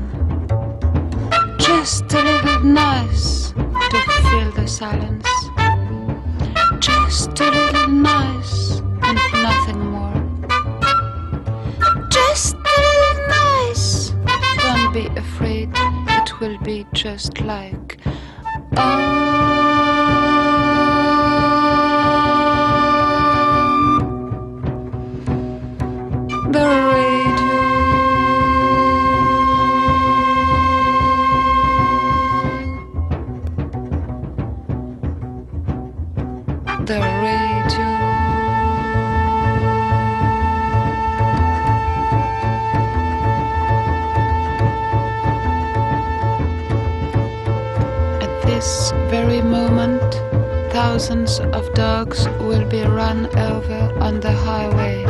[51.54, 55.04] Of dogs will be run over on the highway.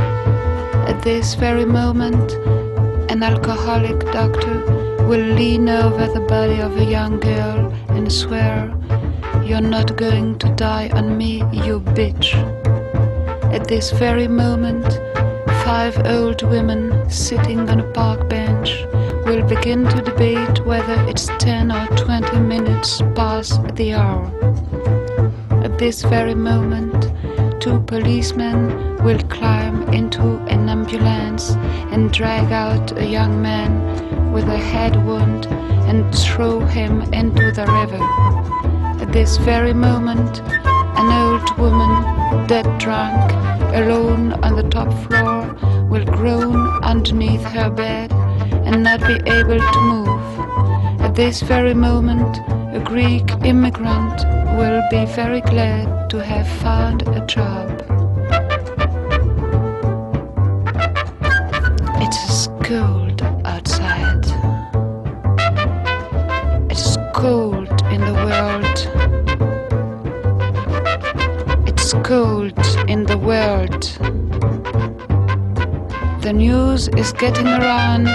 [0.92, 2.34] At this very moment,
[3.12, 4.58] an alcoholic doctor
[5.08, 8.74] will lean over the body of a young girl and swear,
[9.44, 12.34] You're not going to die on me, you bitch.
[13.54, 15.00] At this very moment,
[15.64, 18.86] five old women sitting on a park bench
[19.26, 24.65] will begin to debate whether it's 10 or 20 minutes past the hour.
[25.76, 27.12] At this very moment,
[27.60, 31.50] two policemen will climb into an ambulance
[31.92, 35.48] and drag out a young man with a head wound
[35.90, 38.02] and throw him into the river.
[39.04, 43.34] At this very moment, an old woman, dead drunk,
[43.76, 45.54] alone on the top floor,
[45.90, 46.56] will groan
[46.86, 48.14] underneath her bed
[48.64, 51.02] and not be able to move.
[51.02, 52.38] At this very moment,
[52.74, 57.70] a Greek immigrant will be very glad to have found a job.
[62.06, 64.26] It is cold outside.
[66.72, 68.78] It is cold in the world.
[71.68, 73.84] It's cold in the world.
[76.22, 78.08] The news is getting around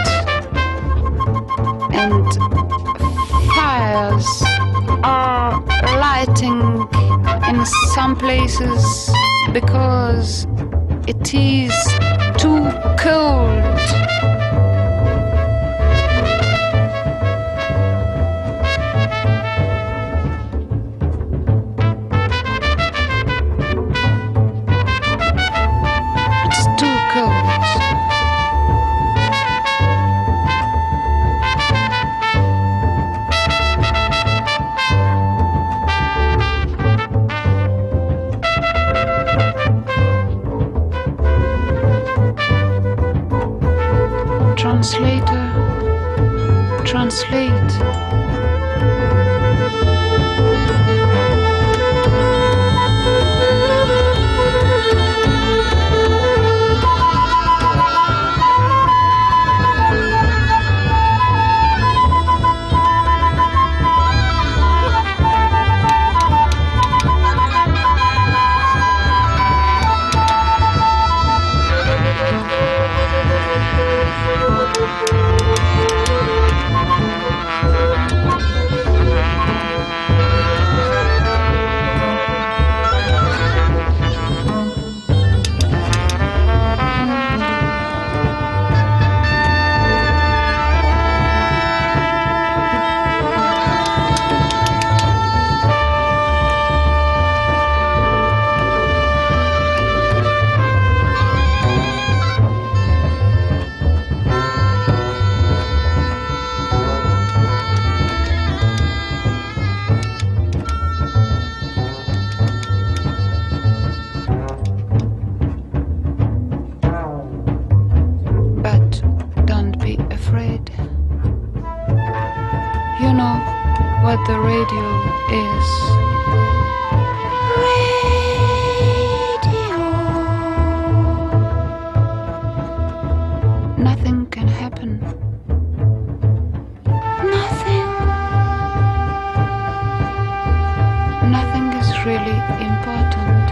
[142.91, 143.47] important.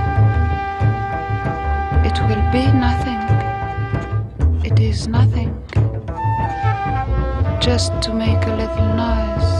[2.06, 3.20] It will be nothing.
[4.64, 5.50] It is nothing.
[7.60, 9.50] Just to make a little noise.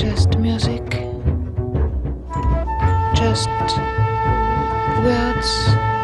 [0.00, 0.86] Just music.
[3.14, 3.48] Just
[5.04, 5.95] words.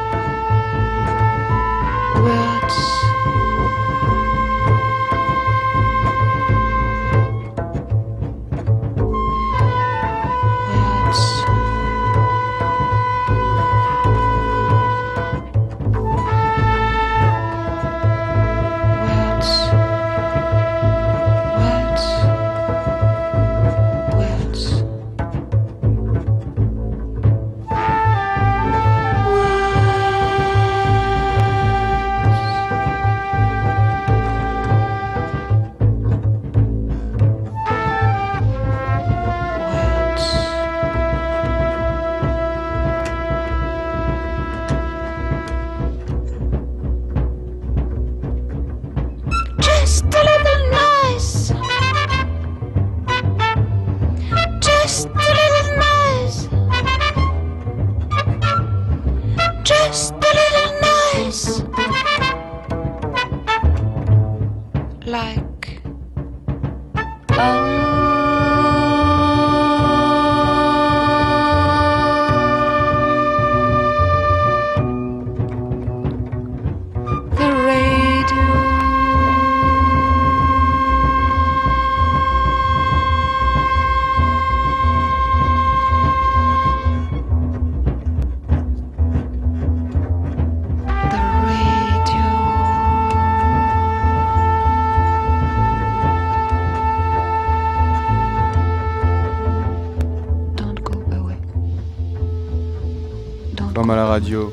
[103.92, 104.50] À la radio.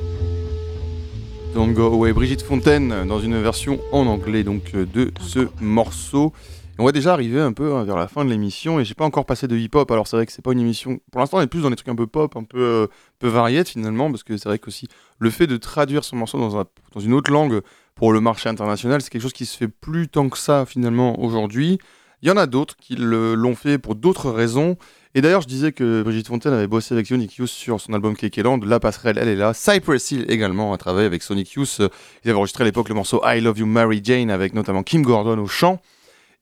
[1.54, 2.12] Don't Go Away.
[2.12, 6.34] Brigitte Fontaine dans une version en anglais donc euh, de ce morceau.
[6.78, 9.06] On va déjà arriver un peu hein, vers la fin de l'émission et j'ai pas
[9.06, 9.90] encore passé de hip-hop.
[9.92, 11.00] Alors c'est vrai que c'est pas une émission.
[11.12, 12.88] Pour l'instant, on est plus dans des trucs un peu pop, un peu, euh,
[13.20, 14.88] peu variés finalement, parce que c'est vrai qu'aussi
[15.20, 17.62] le fait de traduire son morceau dans, dans une autre langue
[17.96, 21.18] pour le marché international, c'est quelque chose qui se fait plus tant que ça finalement
[21.22, 21.80] aujourd'hui.
[22.22, 24.76] Il y en a d'autres qui l'ont fait pour d'autres raisons.
[25.16, 28.16] Et d'ailleurs, je disais que Brigitte Fontaine avait bossé avec Sonic Youth sur son album
[28.16, 28.60] Kekeland.
[28.64, 29.56] La passerelle, elle est là.
[29.56, 31.78] Cypress Hill également a travaillé avec Sonic Youth.
[31.80, 31.90] Euh,
[32.24, 35.02] Ils avaient enregistré à l'époque le morceau I Love You Mary Jane avec notamment Kim
[35.02, 35.82] Gordon au chant.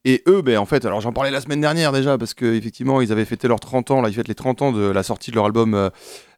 [0.04, 3.14] Et eux, ben, en fait, alors j'en parlais la semaine dernière déjà, parce qu'effectivement, ils
[3.14, 5.36] avaient fêté leurs 30 ans, là, ils fêtent les 30 ans de la sortie de
[5.36, 5.90] leur album euh,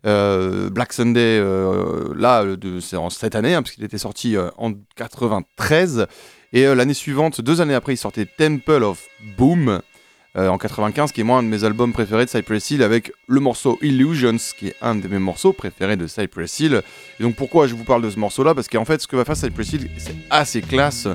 [0.05, 1.39] euh, Black Sunday,
[2.15, 2.45] là,
[2.79, 6.05] c'est en cette année, hein, parce qu'il était sorti en 93.
[6.53, 9.05] Et l'année suivante, deux années après, ils sortaient Temple of
[9.37, 9.81] Boom,
[10.35, 13.39] en 95, qui est moi un de mes albums préférés de Cypress Hill, avec le
[13.39, 16.81] morceau Illusions, qui est un de mes morceaux préférés de Cypress Hill.
[17.19, 18.53] Et donc pourquoi je vous parle de ce morceau-là?
[18.53, 21.07] Parce qu'en fait, ce que va faire Cypress Hill, c'est assez classe.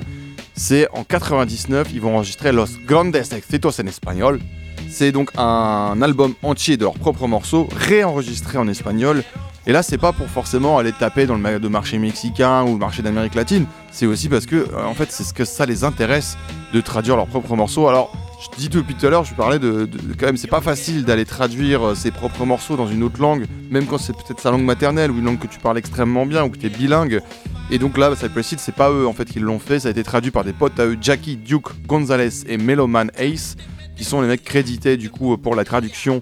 [0.53, 4.39] C'est en 99, ils vont enregistrer Los Grandes Éxitos en espagnol.
[4.89, 9.23] C'est donc un album entier de leurs propres morceaux, réenregistré en espagnol.
[9.67, 13.01] Et là, c'est pas pour forcément aller taper dans le marché mexicain ou le marché
[13.01, 13.65] d'Amérique latine.
[13.91, 16.37] C'est aussi parce que, euh, en fait, c'est ce que ça les intéresse
[16.71, 17.87] de traduire leurs propres morceaux.
[17.87, 18.11] Alors,
[18.53, 19.89] je dis depuis tout à l'heure, je parlais de,
[20.19, 23.45] quand même, c'est pas facile d'aller traduire euh, ses propres morceaux dans une autre langue,
[23.69, 26.43] même quand c'est peut-être sa langue maternelle ou une langue que tu parles extrêmement bien
[26.43, 27.21] ou que tu es bilingue.
[27.71, 29.91] Et donc là, Cypress Hill, c'est pas eux en fait qui l'ont fait, ça a
[29.91, 33.55] été traduit par des potes à eux, Jackie Duke Gonzalez et Meloman Ace,
[33.97, 36.21] qui sont les mecs crédités du coup pour la traduction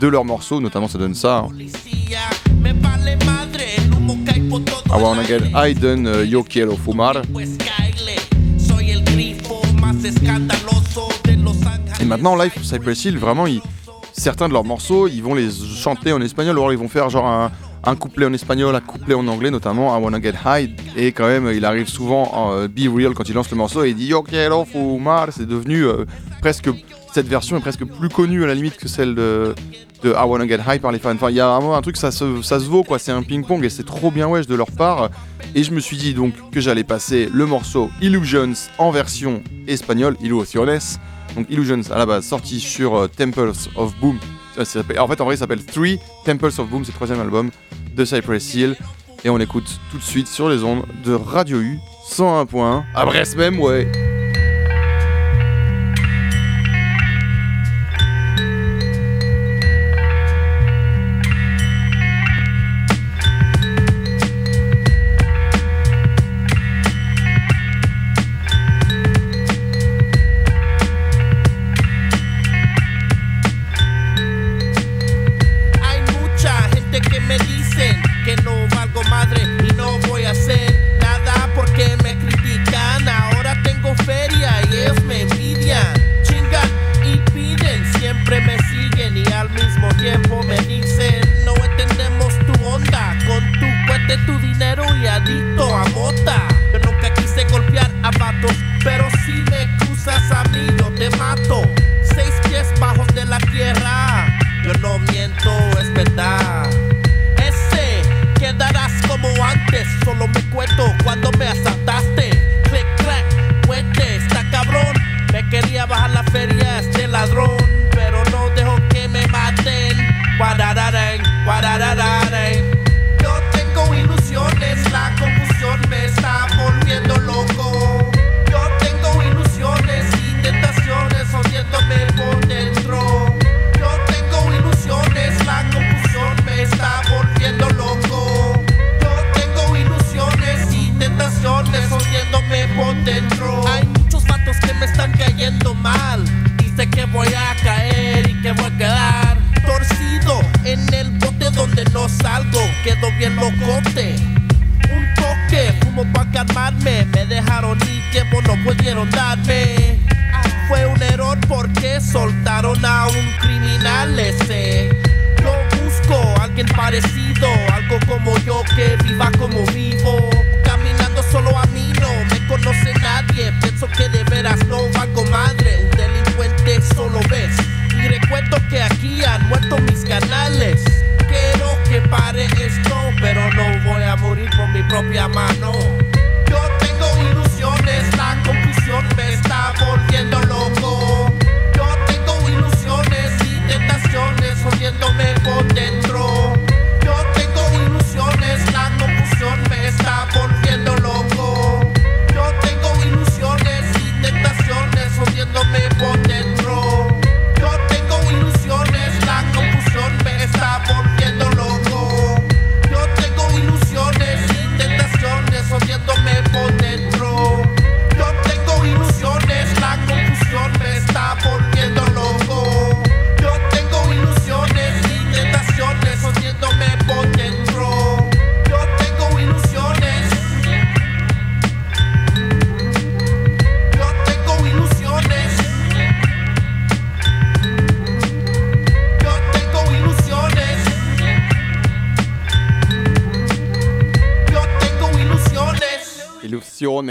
[0.00, 1.38] de leurs morceaux, notamment ça donne ça.
[1.38, 1.48] hein.
[2.62, 6.42] Me vale madre el humo que hay por todo I wanna get Hayden, uh, Yo
[6.44, 7.22] Quiero Fumar.
[12.04, 13.46] Et maintenant, live, Cypress Hill, vraiment,
[14.12, 17.08] certains de leurs morceaux, ils vont les chanter en espagnol, ou alors ils vont faire
[17.08, 17.50] genre
[17.82, 20.70] un, couplet en espagnol, un couplet en anglais, notamment I Wanna Get High.
[20.98, 23.84] Et quand même, il arrive souvent en euh, Be Real quand il lance le morceau
[23.84, 25.28] et il dit Yo quiero fumar.
[25.30, 26.04] C'est devenu euh,
[26.42, 26.68] presque.
[27.14, 29.54] Cette version est presque plus connue à la limite que celle de,
[30.02, 31.14] de I Wanna Get High par les fans.
[31.14, 33.22] Enfin, il y a vraiment un truc, ça se, ça se vaut quoi, c'est un
[33.22, 35.08] ping-pong et c'est trop bien wesh de leur part.
[35.54, 40.16] Et je me suis dit donc que j'allais passer le morceau Illusions en version espagnole,
[40.20, 40.80] Ilusiones.
[41.36, 44.18] Donc Illusions à la base sorti sur euh, Temples of Boom.
[44.62, 47.50] S'appelle- en fait en vrai il s'appelle Three Temples of Boom, c'est le troisième album
[47.94, 48.76] de Cypress Hill.
[49.24, 51.78] Et on écoute tout de suite sur les ondes de Radio U
[52.10, 53.90] 101.1 à Brest même ouais.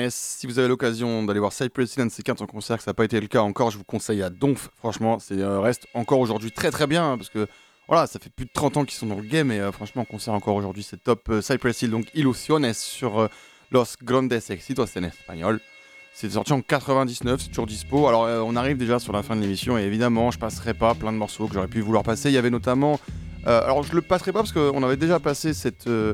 [0.09, 2.95] Si vous avez l'occasion d'aller voir Cypress Hill and Sequence en concert, que ça n'a
[2.95, 4.69] pas été le cas encore, je vous conseille à Donf.
[4.77, 7.47] Franchement, c'est euh, reste encore aujourd'hui très très bien hein, parce que
[7.87, 10.03] voilà, ça fait plus de 30 ans qu'ils sont dans le game et euh, franchement,
[10.03, 11.27] en concert encore aujourd'hui, c'est top.
[11.29, 13.27] Euh, Cypress Hill, donc Illusiones sur euh,
[13.71, 15.59] Los Grandes Éxitos en espagnol.
[16.15, 18.07] C'est sorti en 99, c'est toujours dispo.
[18.07, 20.93] Alors, euh, on arrive déjà sur la fin de l'émission et évidemment, je passerai pas
[20.93, 22.29] plein de morceaux que j'aurais pu vouloir passer.
[22.29, 22.99] Il y avait notamment.
[23.47, 26.13] euh, alors, je le passerai pas parce qu'on avait déjà passé cette, euh,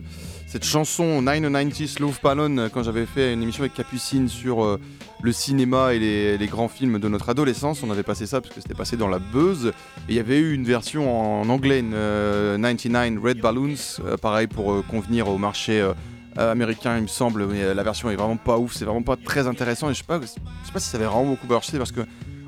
[0.50, 4.80] cette chanson 990 Love Ballon euh, quand j'avais fait une émission avec Capucine sur euh,
[5.22, 6.00] le cinéma et
[6.40, 7.84] les, grands films de notre adolescence.
[7.84, 9.68] On avait passé ça parce que c'était passé dans la buzz.
[9.68, 9.72] Et
[10.10, 14.48] il y avait eu une version en anglais, une euh, 99 Red Balloons, euh, pareil
[14.48, 15.88] pour convenir au marché.
[16.36, 19.46] américain il me semble mais la version est vraiment pas ouf c'est vraiment pas très
[19.46, 21.92] intéressant et je sais pas je sais pas si ça avait vraiment beaucoup marché parce
[21.92, 22.02] que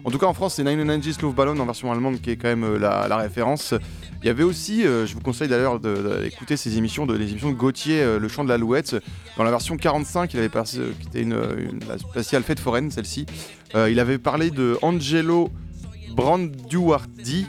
[0.04, 2.48] en tout cas en France c'est 99 Love Ballon en version allemande qui est quand
[2.48, 3.74] même euh, la, référence
[4.22, 7.52] il y avait aussi euh, je vous conseille d'ailleurs d'écouter ces émissions de les émissions
[7.52, 8.96] de Gauthier euh, le chant de l'alouette
[9.38, 12.92] dans la version 45 il avait passé qui était une, une la spéciale fête foraine
[12.92, 13.26] celle-ci
[13.74, 15.50] il avait parlé de Angelo
[16.14, 17.48] Branduardi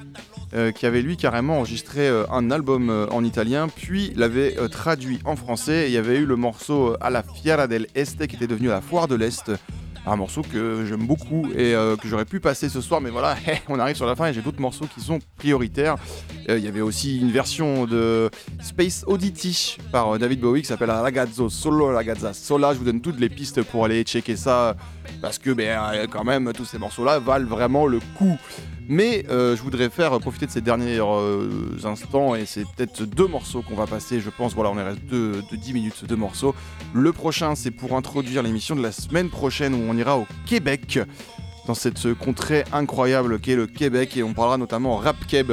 [0.77, 5.87] qui avait lui carrément enregistré un album en italien, puis l'avait traduit en français.
[5.87, 8.69] Et il y avait eu le morceau à la Fiera del Este qui était devenu
[8.69, 9.51] la Foire de l'Est.
[10.05, 13.37] Un morceau que j'aime beaucoup et euh, que j'aurais pu passer ce soir, mais voilà,
[13.69, 15.97] on arrive sur la fin et j'ai d'autres morceaux qui sont prioritaires.
[16.49, 18.29] Euh, Il y avait aussi une version de
[18.61, 22.73] Space Oddity par euh, David Bowie qui s'appelle Ragazzo Solo Ragazza Sola.
[22.75, 24.77] Je vous donne toutes les pistes pour aller checker ça
[25.21, 28.37] parce que, ben, quand même, tous ces morceaux-là valent vraiment le coup.
[28.89, 31.49] Mais euh, je voudrais faire profiter de ces derniers euh,
[31.85, 34.55] instants et c'est peut-être deux morceaux qu'on va passer, je pense.
[34.55, 36.55] Voilà, on est reste de, de 10 minutes, deux morceaux.
[36.93, 40.99] Le prochain, c'est pour introduire l'émission de la semaine prochaine où on ira au Québec,
[41.67, 45.53] dans cette contrée incroyable qu'est le Québec et on parlera notamment rap keb.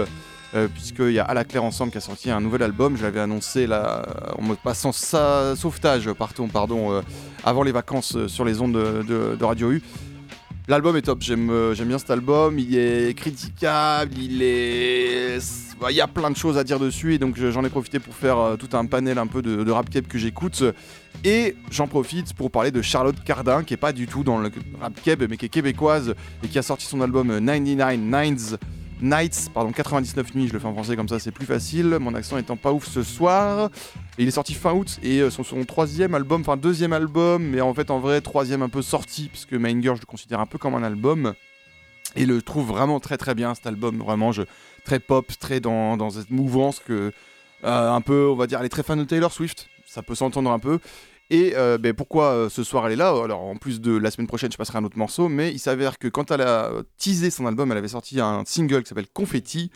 [0.56, 3.04] euh, Puisqu'il y a À la Claire Ensemble qui a sorti un nouvel album, je
[3.04, 4.04] l'avais annoncé là,
[4.38, 7.02] en me passant sa sauvetage pardon, pardon, euh,
[7.46, 9.84] avant les vacances sur les ondes de, de- de Radio U.
[10.70, 15.40] L'album est top, j'aime euh, j'aime bien cet album, il est critiquable, il est...
[15.90, 17.98] Il y a plein de choses à dire dessus et donc je- j'en ai profité
[17.98, 20.64] pour faire euh, tout un panel un peu de, rap keb que j'écoute.
[21.24, 24.52] Et j'en profite pour parler de Charlotte Cardin qui est pas du tout dans le
[24.80, 26.14] rap keb mais qui est québécoise
[26.44, 28.58] et qui a sorti son album euh, 99 Nines
[29.02, 32.14] Nights, pardon 99 nuits, je le fais en français comme ça c'est plus facile, mon
[32.14, 33.70] accent étant pas ouf ce soir.
[34.18, 37.74] Il est sorti fin août et euh, son, troisième album, enfin deuxième album, mais en
[37.74, 40.58] fait en vrai troisième un peu sorti, puisque Main Girl je le considère un peu
[40.58, 41.34] comme un album.
[42.16, 44.32] Et le trouve vraiment très très bien cet album, vraiment
[44.84, 47.12] très pop, très dans, cette mouvance euh,
[47.64, 50.52] un peu, on va dire, elle est très fan de Taylor Swift, ça peut s'entendre
[50.52, 50.80] un peu.
[51.32, 53.10] Et euh, ben, pourquoi euh, ce soir elle est là?
[53.10, 56.00] Alors en plus de la semaine prochaine, je passerai un autre morceau, mais il s'avère
[56.00, 59.70] que quand elle a teasé son album, elle avait sorti un single qui s'appelle Confetti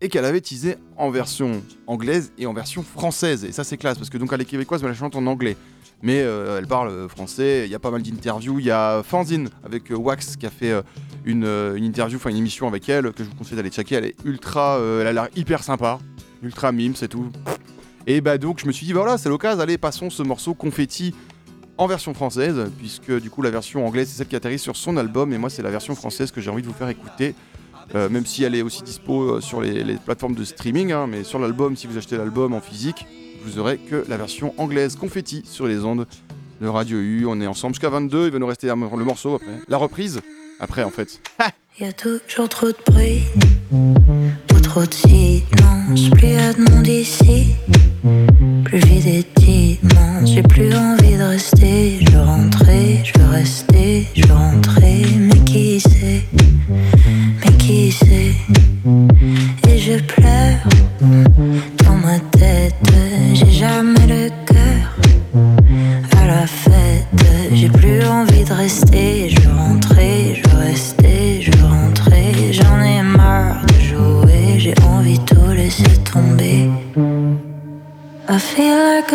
[0.00, 3.44] et qu'elle avait teasé en version anglaise et en version française.
[3.44, 5.56] Et ça c'est classe parce que donc elle est québécoise mais elle chante en anglais.
[6.02, 8.58] Mais euh, elle parle euh, français, il y a pas mal d'interviews.
[8.58, 10.82] Il y a Fanzine avec euh, Wax qui a fait euh,
[11.24, 13.94] une, euh, interview, enfin une émission avec elle que je vous conseille d'aller checker.
[13.94, 15.98] Elle est ultra, euh, elle a l'air hyper sympa,
[16.42, 17.30] ultra mime, c'est tout.
[18.06, 21.14] Et bah donc je me suis dit, voilà, c'est l'occasion, allez, passons ce morceau confetti
[21.78, 24.96] en version française, puisque du coup la version anglaise c'est celle qui atterrit sur son
[24.96, 27.34] album, et moi c'est la version française que j'ai envie de vous faire écouter.
[27.94, 31.22] Euh, même si elle est aussi dispo euh, sur les, plateformes de streaming, hein, mais
[31.22, 33.06] sur l'album, si vous achetez l'album en physique,
[33.44, 36.06] vous aurez que la version anglaise confetti sur les ondes
[36.62, 37.26] de Radio U.
[37.26, 39.60] On est ensemble jusqu'à 22, il va nous rester le morceau après.
[39.68, 40.20] La reprise,
[40.60, 41.20] après en fait.
[41.78, 43.22] Y a toujours trop de bruit,
[44.62, 46.10] trop de silence.
[48.64, 50.30] Plus vide est immense.
[50.32, 51.98] J'ai plus envie de rester.
[52.00, 55.04] Je veux rentrer, je veux rester, je veux rentrer.
[55.18, 56.22] Mais qui sait,
[57.44, 58.34] mais qui sait.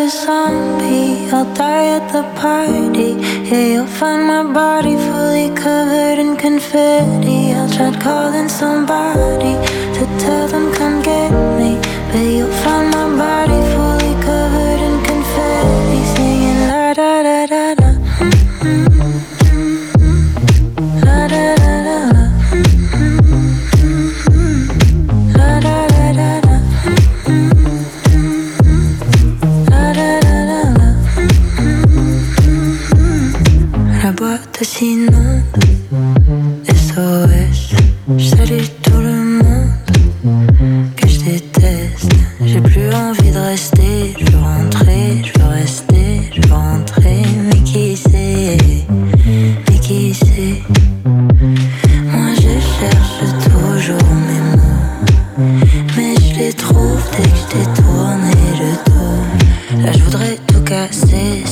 [0.09, 1.29] A zombie.
[1.31, 3.11] I'll die at the party.
[3.47, 7.39] Yeah, you'll find my body fully covered in confetti.
[7.57, 9.53] I'll try calling somebody
[9.95, 11.71] to tell them come get me.
[12.11, 13.61] But you'll find my body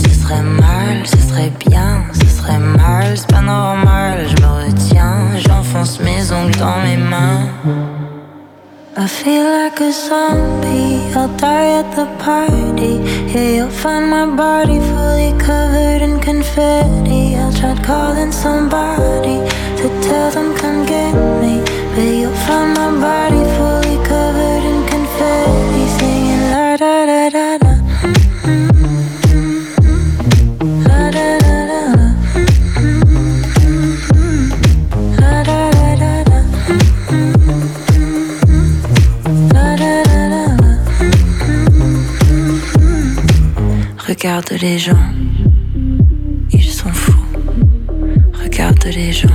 [0.08, 5.18] ce serait mal, ce serait bien, ce serait mal, c'est pas normal, je me retiens,
[5.45, 7.47] j'enfonce mes ongles dans mes mains.
[8.99, 12.97] I feel like a zombie, I'll die at the party.
[13.32, 17.36] Yeah, you'll find my body fully covered in confetti.
[17.36, 19.38] I tried calling somebody
[19.78, 21.62] to tell them come get me.
[21.93, 25.84] But you'll find my body fully covered in confetti.
[25.99, 27.77] Singing la da da da da.
[44.38, 45.10] Regarde les gens,
[46.52, 47.26] ils sont fous.
[48.40, 49.28] Regarde les gens,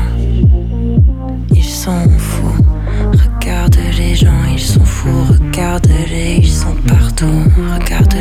[1.51, 2.65] ils sont fous.
[3.11, 5.27] Regarde les gens, ils sont fous.
[5.29, 7.27] Regarde-les, ils sont partout.
[7.75, 8.15] Regarde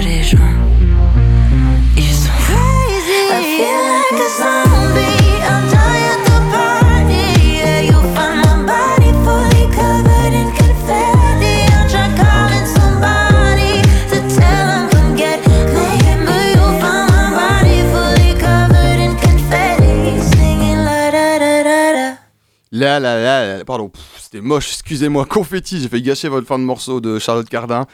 [22.81, 27.47] Là, pardon, c'était moche, excusez-moi, confetti, j'ai fait gâcher votre fin de morceau de Charlotte
[27.47, 27.85] Cardin.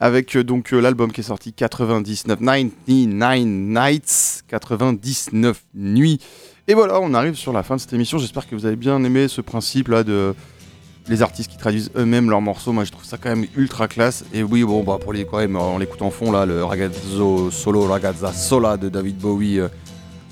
[0.00, 6.18] Avec euh, donc euh, l'album qui est sorti 99, 99 Nights, 99 nuits.
[6.66, 8.18] Et voilà, on arrive sur la fin de cette émission.
[8.18, 10.34] J'espère que vous avez bien aimé ce principe là de
[11.08, 12.72] les artistes qui traduisent eux-mêmes leurs morceaux.
[12.72, 14.24] Moi, je trouve ça quand même ultra classe.
[14.32, 17.52] Et oui, bon, bah pour les quand même, on l'écoute en fond là, le ragazzo
[17.52, 19.60] solo, ragazza sola de David Bowie.
[19.60, 19.68] euh,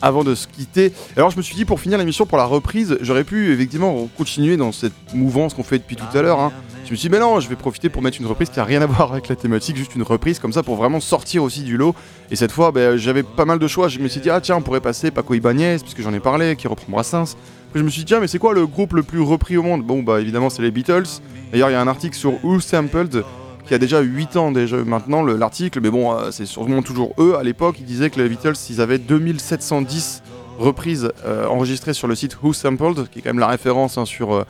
[0.03, 0.93] avant de se quitter.
[1.17, 4.57] Alors je me suis dit pour finir l'émission pour la reprise, j'aurais pu effectivement continuer
[4.57, 6.41] dans cette mouvance qu'on fait depuis tout à l'heure.
[6.41, 6.53] hein.
[6.85, 8.65] Je me suis dit mais non, je vais profiter pour mettre une reprise qui a
[8.65, 11.63] rien à voir avec la thématique, juste une reprise comme ça pour vraiment sortir aussi
[11.63, 11.95] du lot.
[12.31, 13.89] Et cette fois, ben, j'avais pas mal de choix.
[13.89, 16.57] Je me suis dit ah tiens, on pourrait passer Paco Ibanez puisque j'en ai parlé,
[16.57, 17.37] qui reprend Brassens.
[17.75, 19.85] Je me suis dit tiens mais c'est quoi le groupe le plus repris au monde?
[19.85, 21.05] Bon bah évidemment c'est les Beatles.
[21.53, 23.25] D'ailleurs il y a un article sur Who Sampled
[23.67, 27.15] qui a déjà 8 ans déjà maintenant le- l'article, mais bon euh, c'est sûrement toujours
[27.19, 27.37] eux.
[27.39, 30.23] À l'époque ils disaient que les Beatles ils avaient 2710
[30.59, 34.05] reprises euh, enregistrées sur le site Who Sampled, qui est quand même la référence hein,
[34.05, 34.45] sur, euh,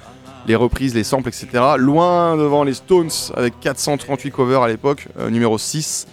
[0.46, 1.46] les reprises, les samples, etc.
[1.78, 6.06] Loin devant les Stones avec 438 covers à l'époque, numéro 6.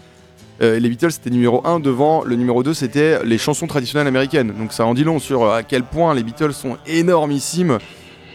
[0.61, 4.07] Euh, et les Beatles c'était numéro 1 devant, le numéro 2 c'était les chansons traditionnelles
[4.07, 4.53] américaines.
[4.55, 7.79] Donc ça en dit long sur à quel point les Beatles sont énormissimes.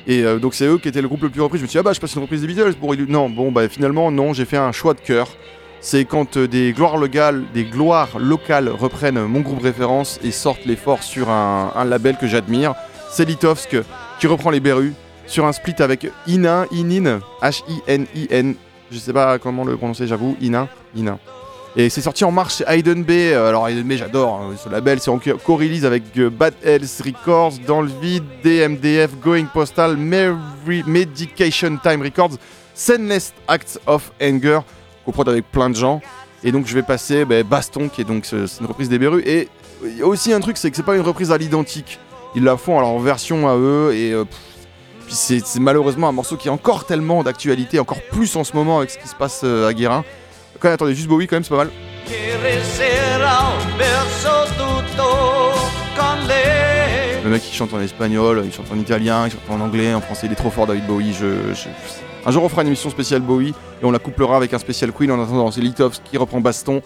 [0.06, 1.58] Et euh, donc c'est eux qui étaient le groupe le plus repris.
[1.58, 3.50] Je me suis dit, ah bah je passe une reprise des Beatles pour Non, bon
[3.50, 5.28] bah finalement non, j'ai fait un choix de cœur.
[5.80, 10.64] C'est quand euh, des gloires locales, des gloires locales reprennent mon groupe référence et sortent
[10.64, 12.74] les forts sur un, label que j'admire.
[13.10, 13.76] C'est Litovsk
[14.18, 14.94] qui reprend les Berus
[15.26, 18.54] sur un split avec Inin, Inin, H-I-N-I-N.
[18.90, 20.36] Je sais pas comment le prononcer, j'avoue.
[20.40, 21.18] Inin, Inin.
[21.76, 23.32] Et c'est sorti en mars chez Hayden Bay.
[23.32, 25.00] Euh, Alors Hayden Bay, j'adore hein, ce label.
[25.00, 29.96] C'est en co- co-release avec euh, Bad Hells Records, Dans le Vide, DMDF, Going Postal,
[29.96, 32.36] Mary Medication Time Records,
[32.74, 34.60] Senless Acts of Anger,
[35.04, 36.00] coprod avec plein de gens.
[36.44, 39.24] Et donc je vais passer ben, Baston, qui est donc une reprise des Berus.
[39.26, 39.48] Et
[39.98, 41.98] y a aussi un truc, c'est que c'est pas une reprise à l'identique.
[42.36, 44.24] Ils la font alors en version à eux et euh,
[45.06, 48.78] puis c'est malheureusement un morceau qui est encore tellement d'actualité, encore plus en ce moment
[48.78, 50.04] avec ce qui se passe euh, à Guérin.
[50.72, 51.70] Attendez, juste Bowie quand même, c'est pas mal.
[57.24, 60.00] Le mec il chante en espagnol, il chante en italien, il chante en anglais, en
[60.00, 61.14] français, il est trop fort David Bowie.
[61.14, 61.26] Je,
[62.26, 64.92] Un jour on fera une émission spéciale Bowie et on la couplera avec un spécial
[64.92, 65.50] Queen en attendant.
[65.50, 66.82] C'est Litovs qui reprend Baston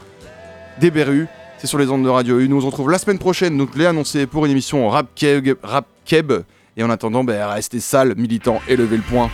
[0.80, 1.26] des Berus.
[1.58, 2.48] C'est sur les ondes de Radio U.
[2.48, 6.32] Nous on se retrouve la semaine prochaine, donc l'ai annoncé pour une émission Rap Keb.
[6.76, 9.28] Et en attendant, ben, restez sales, militants et levez le point.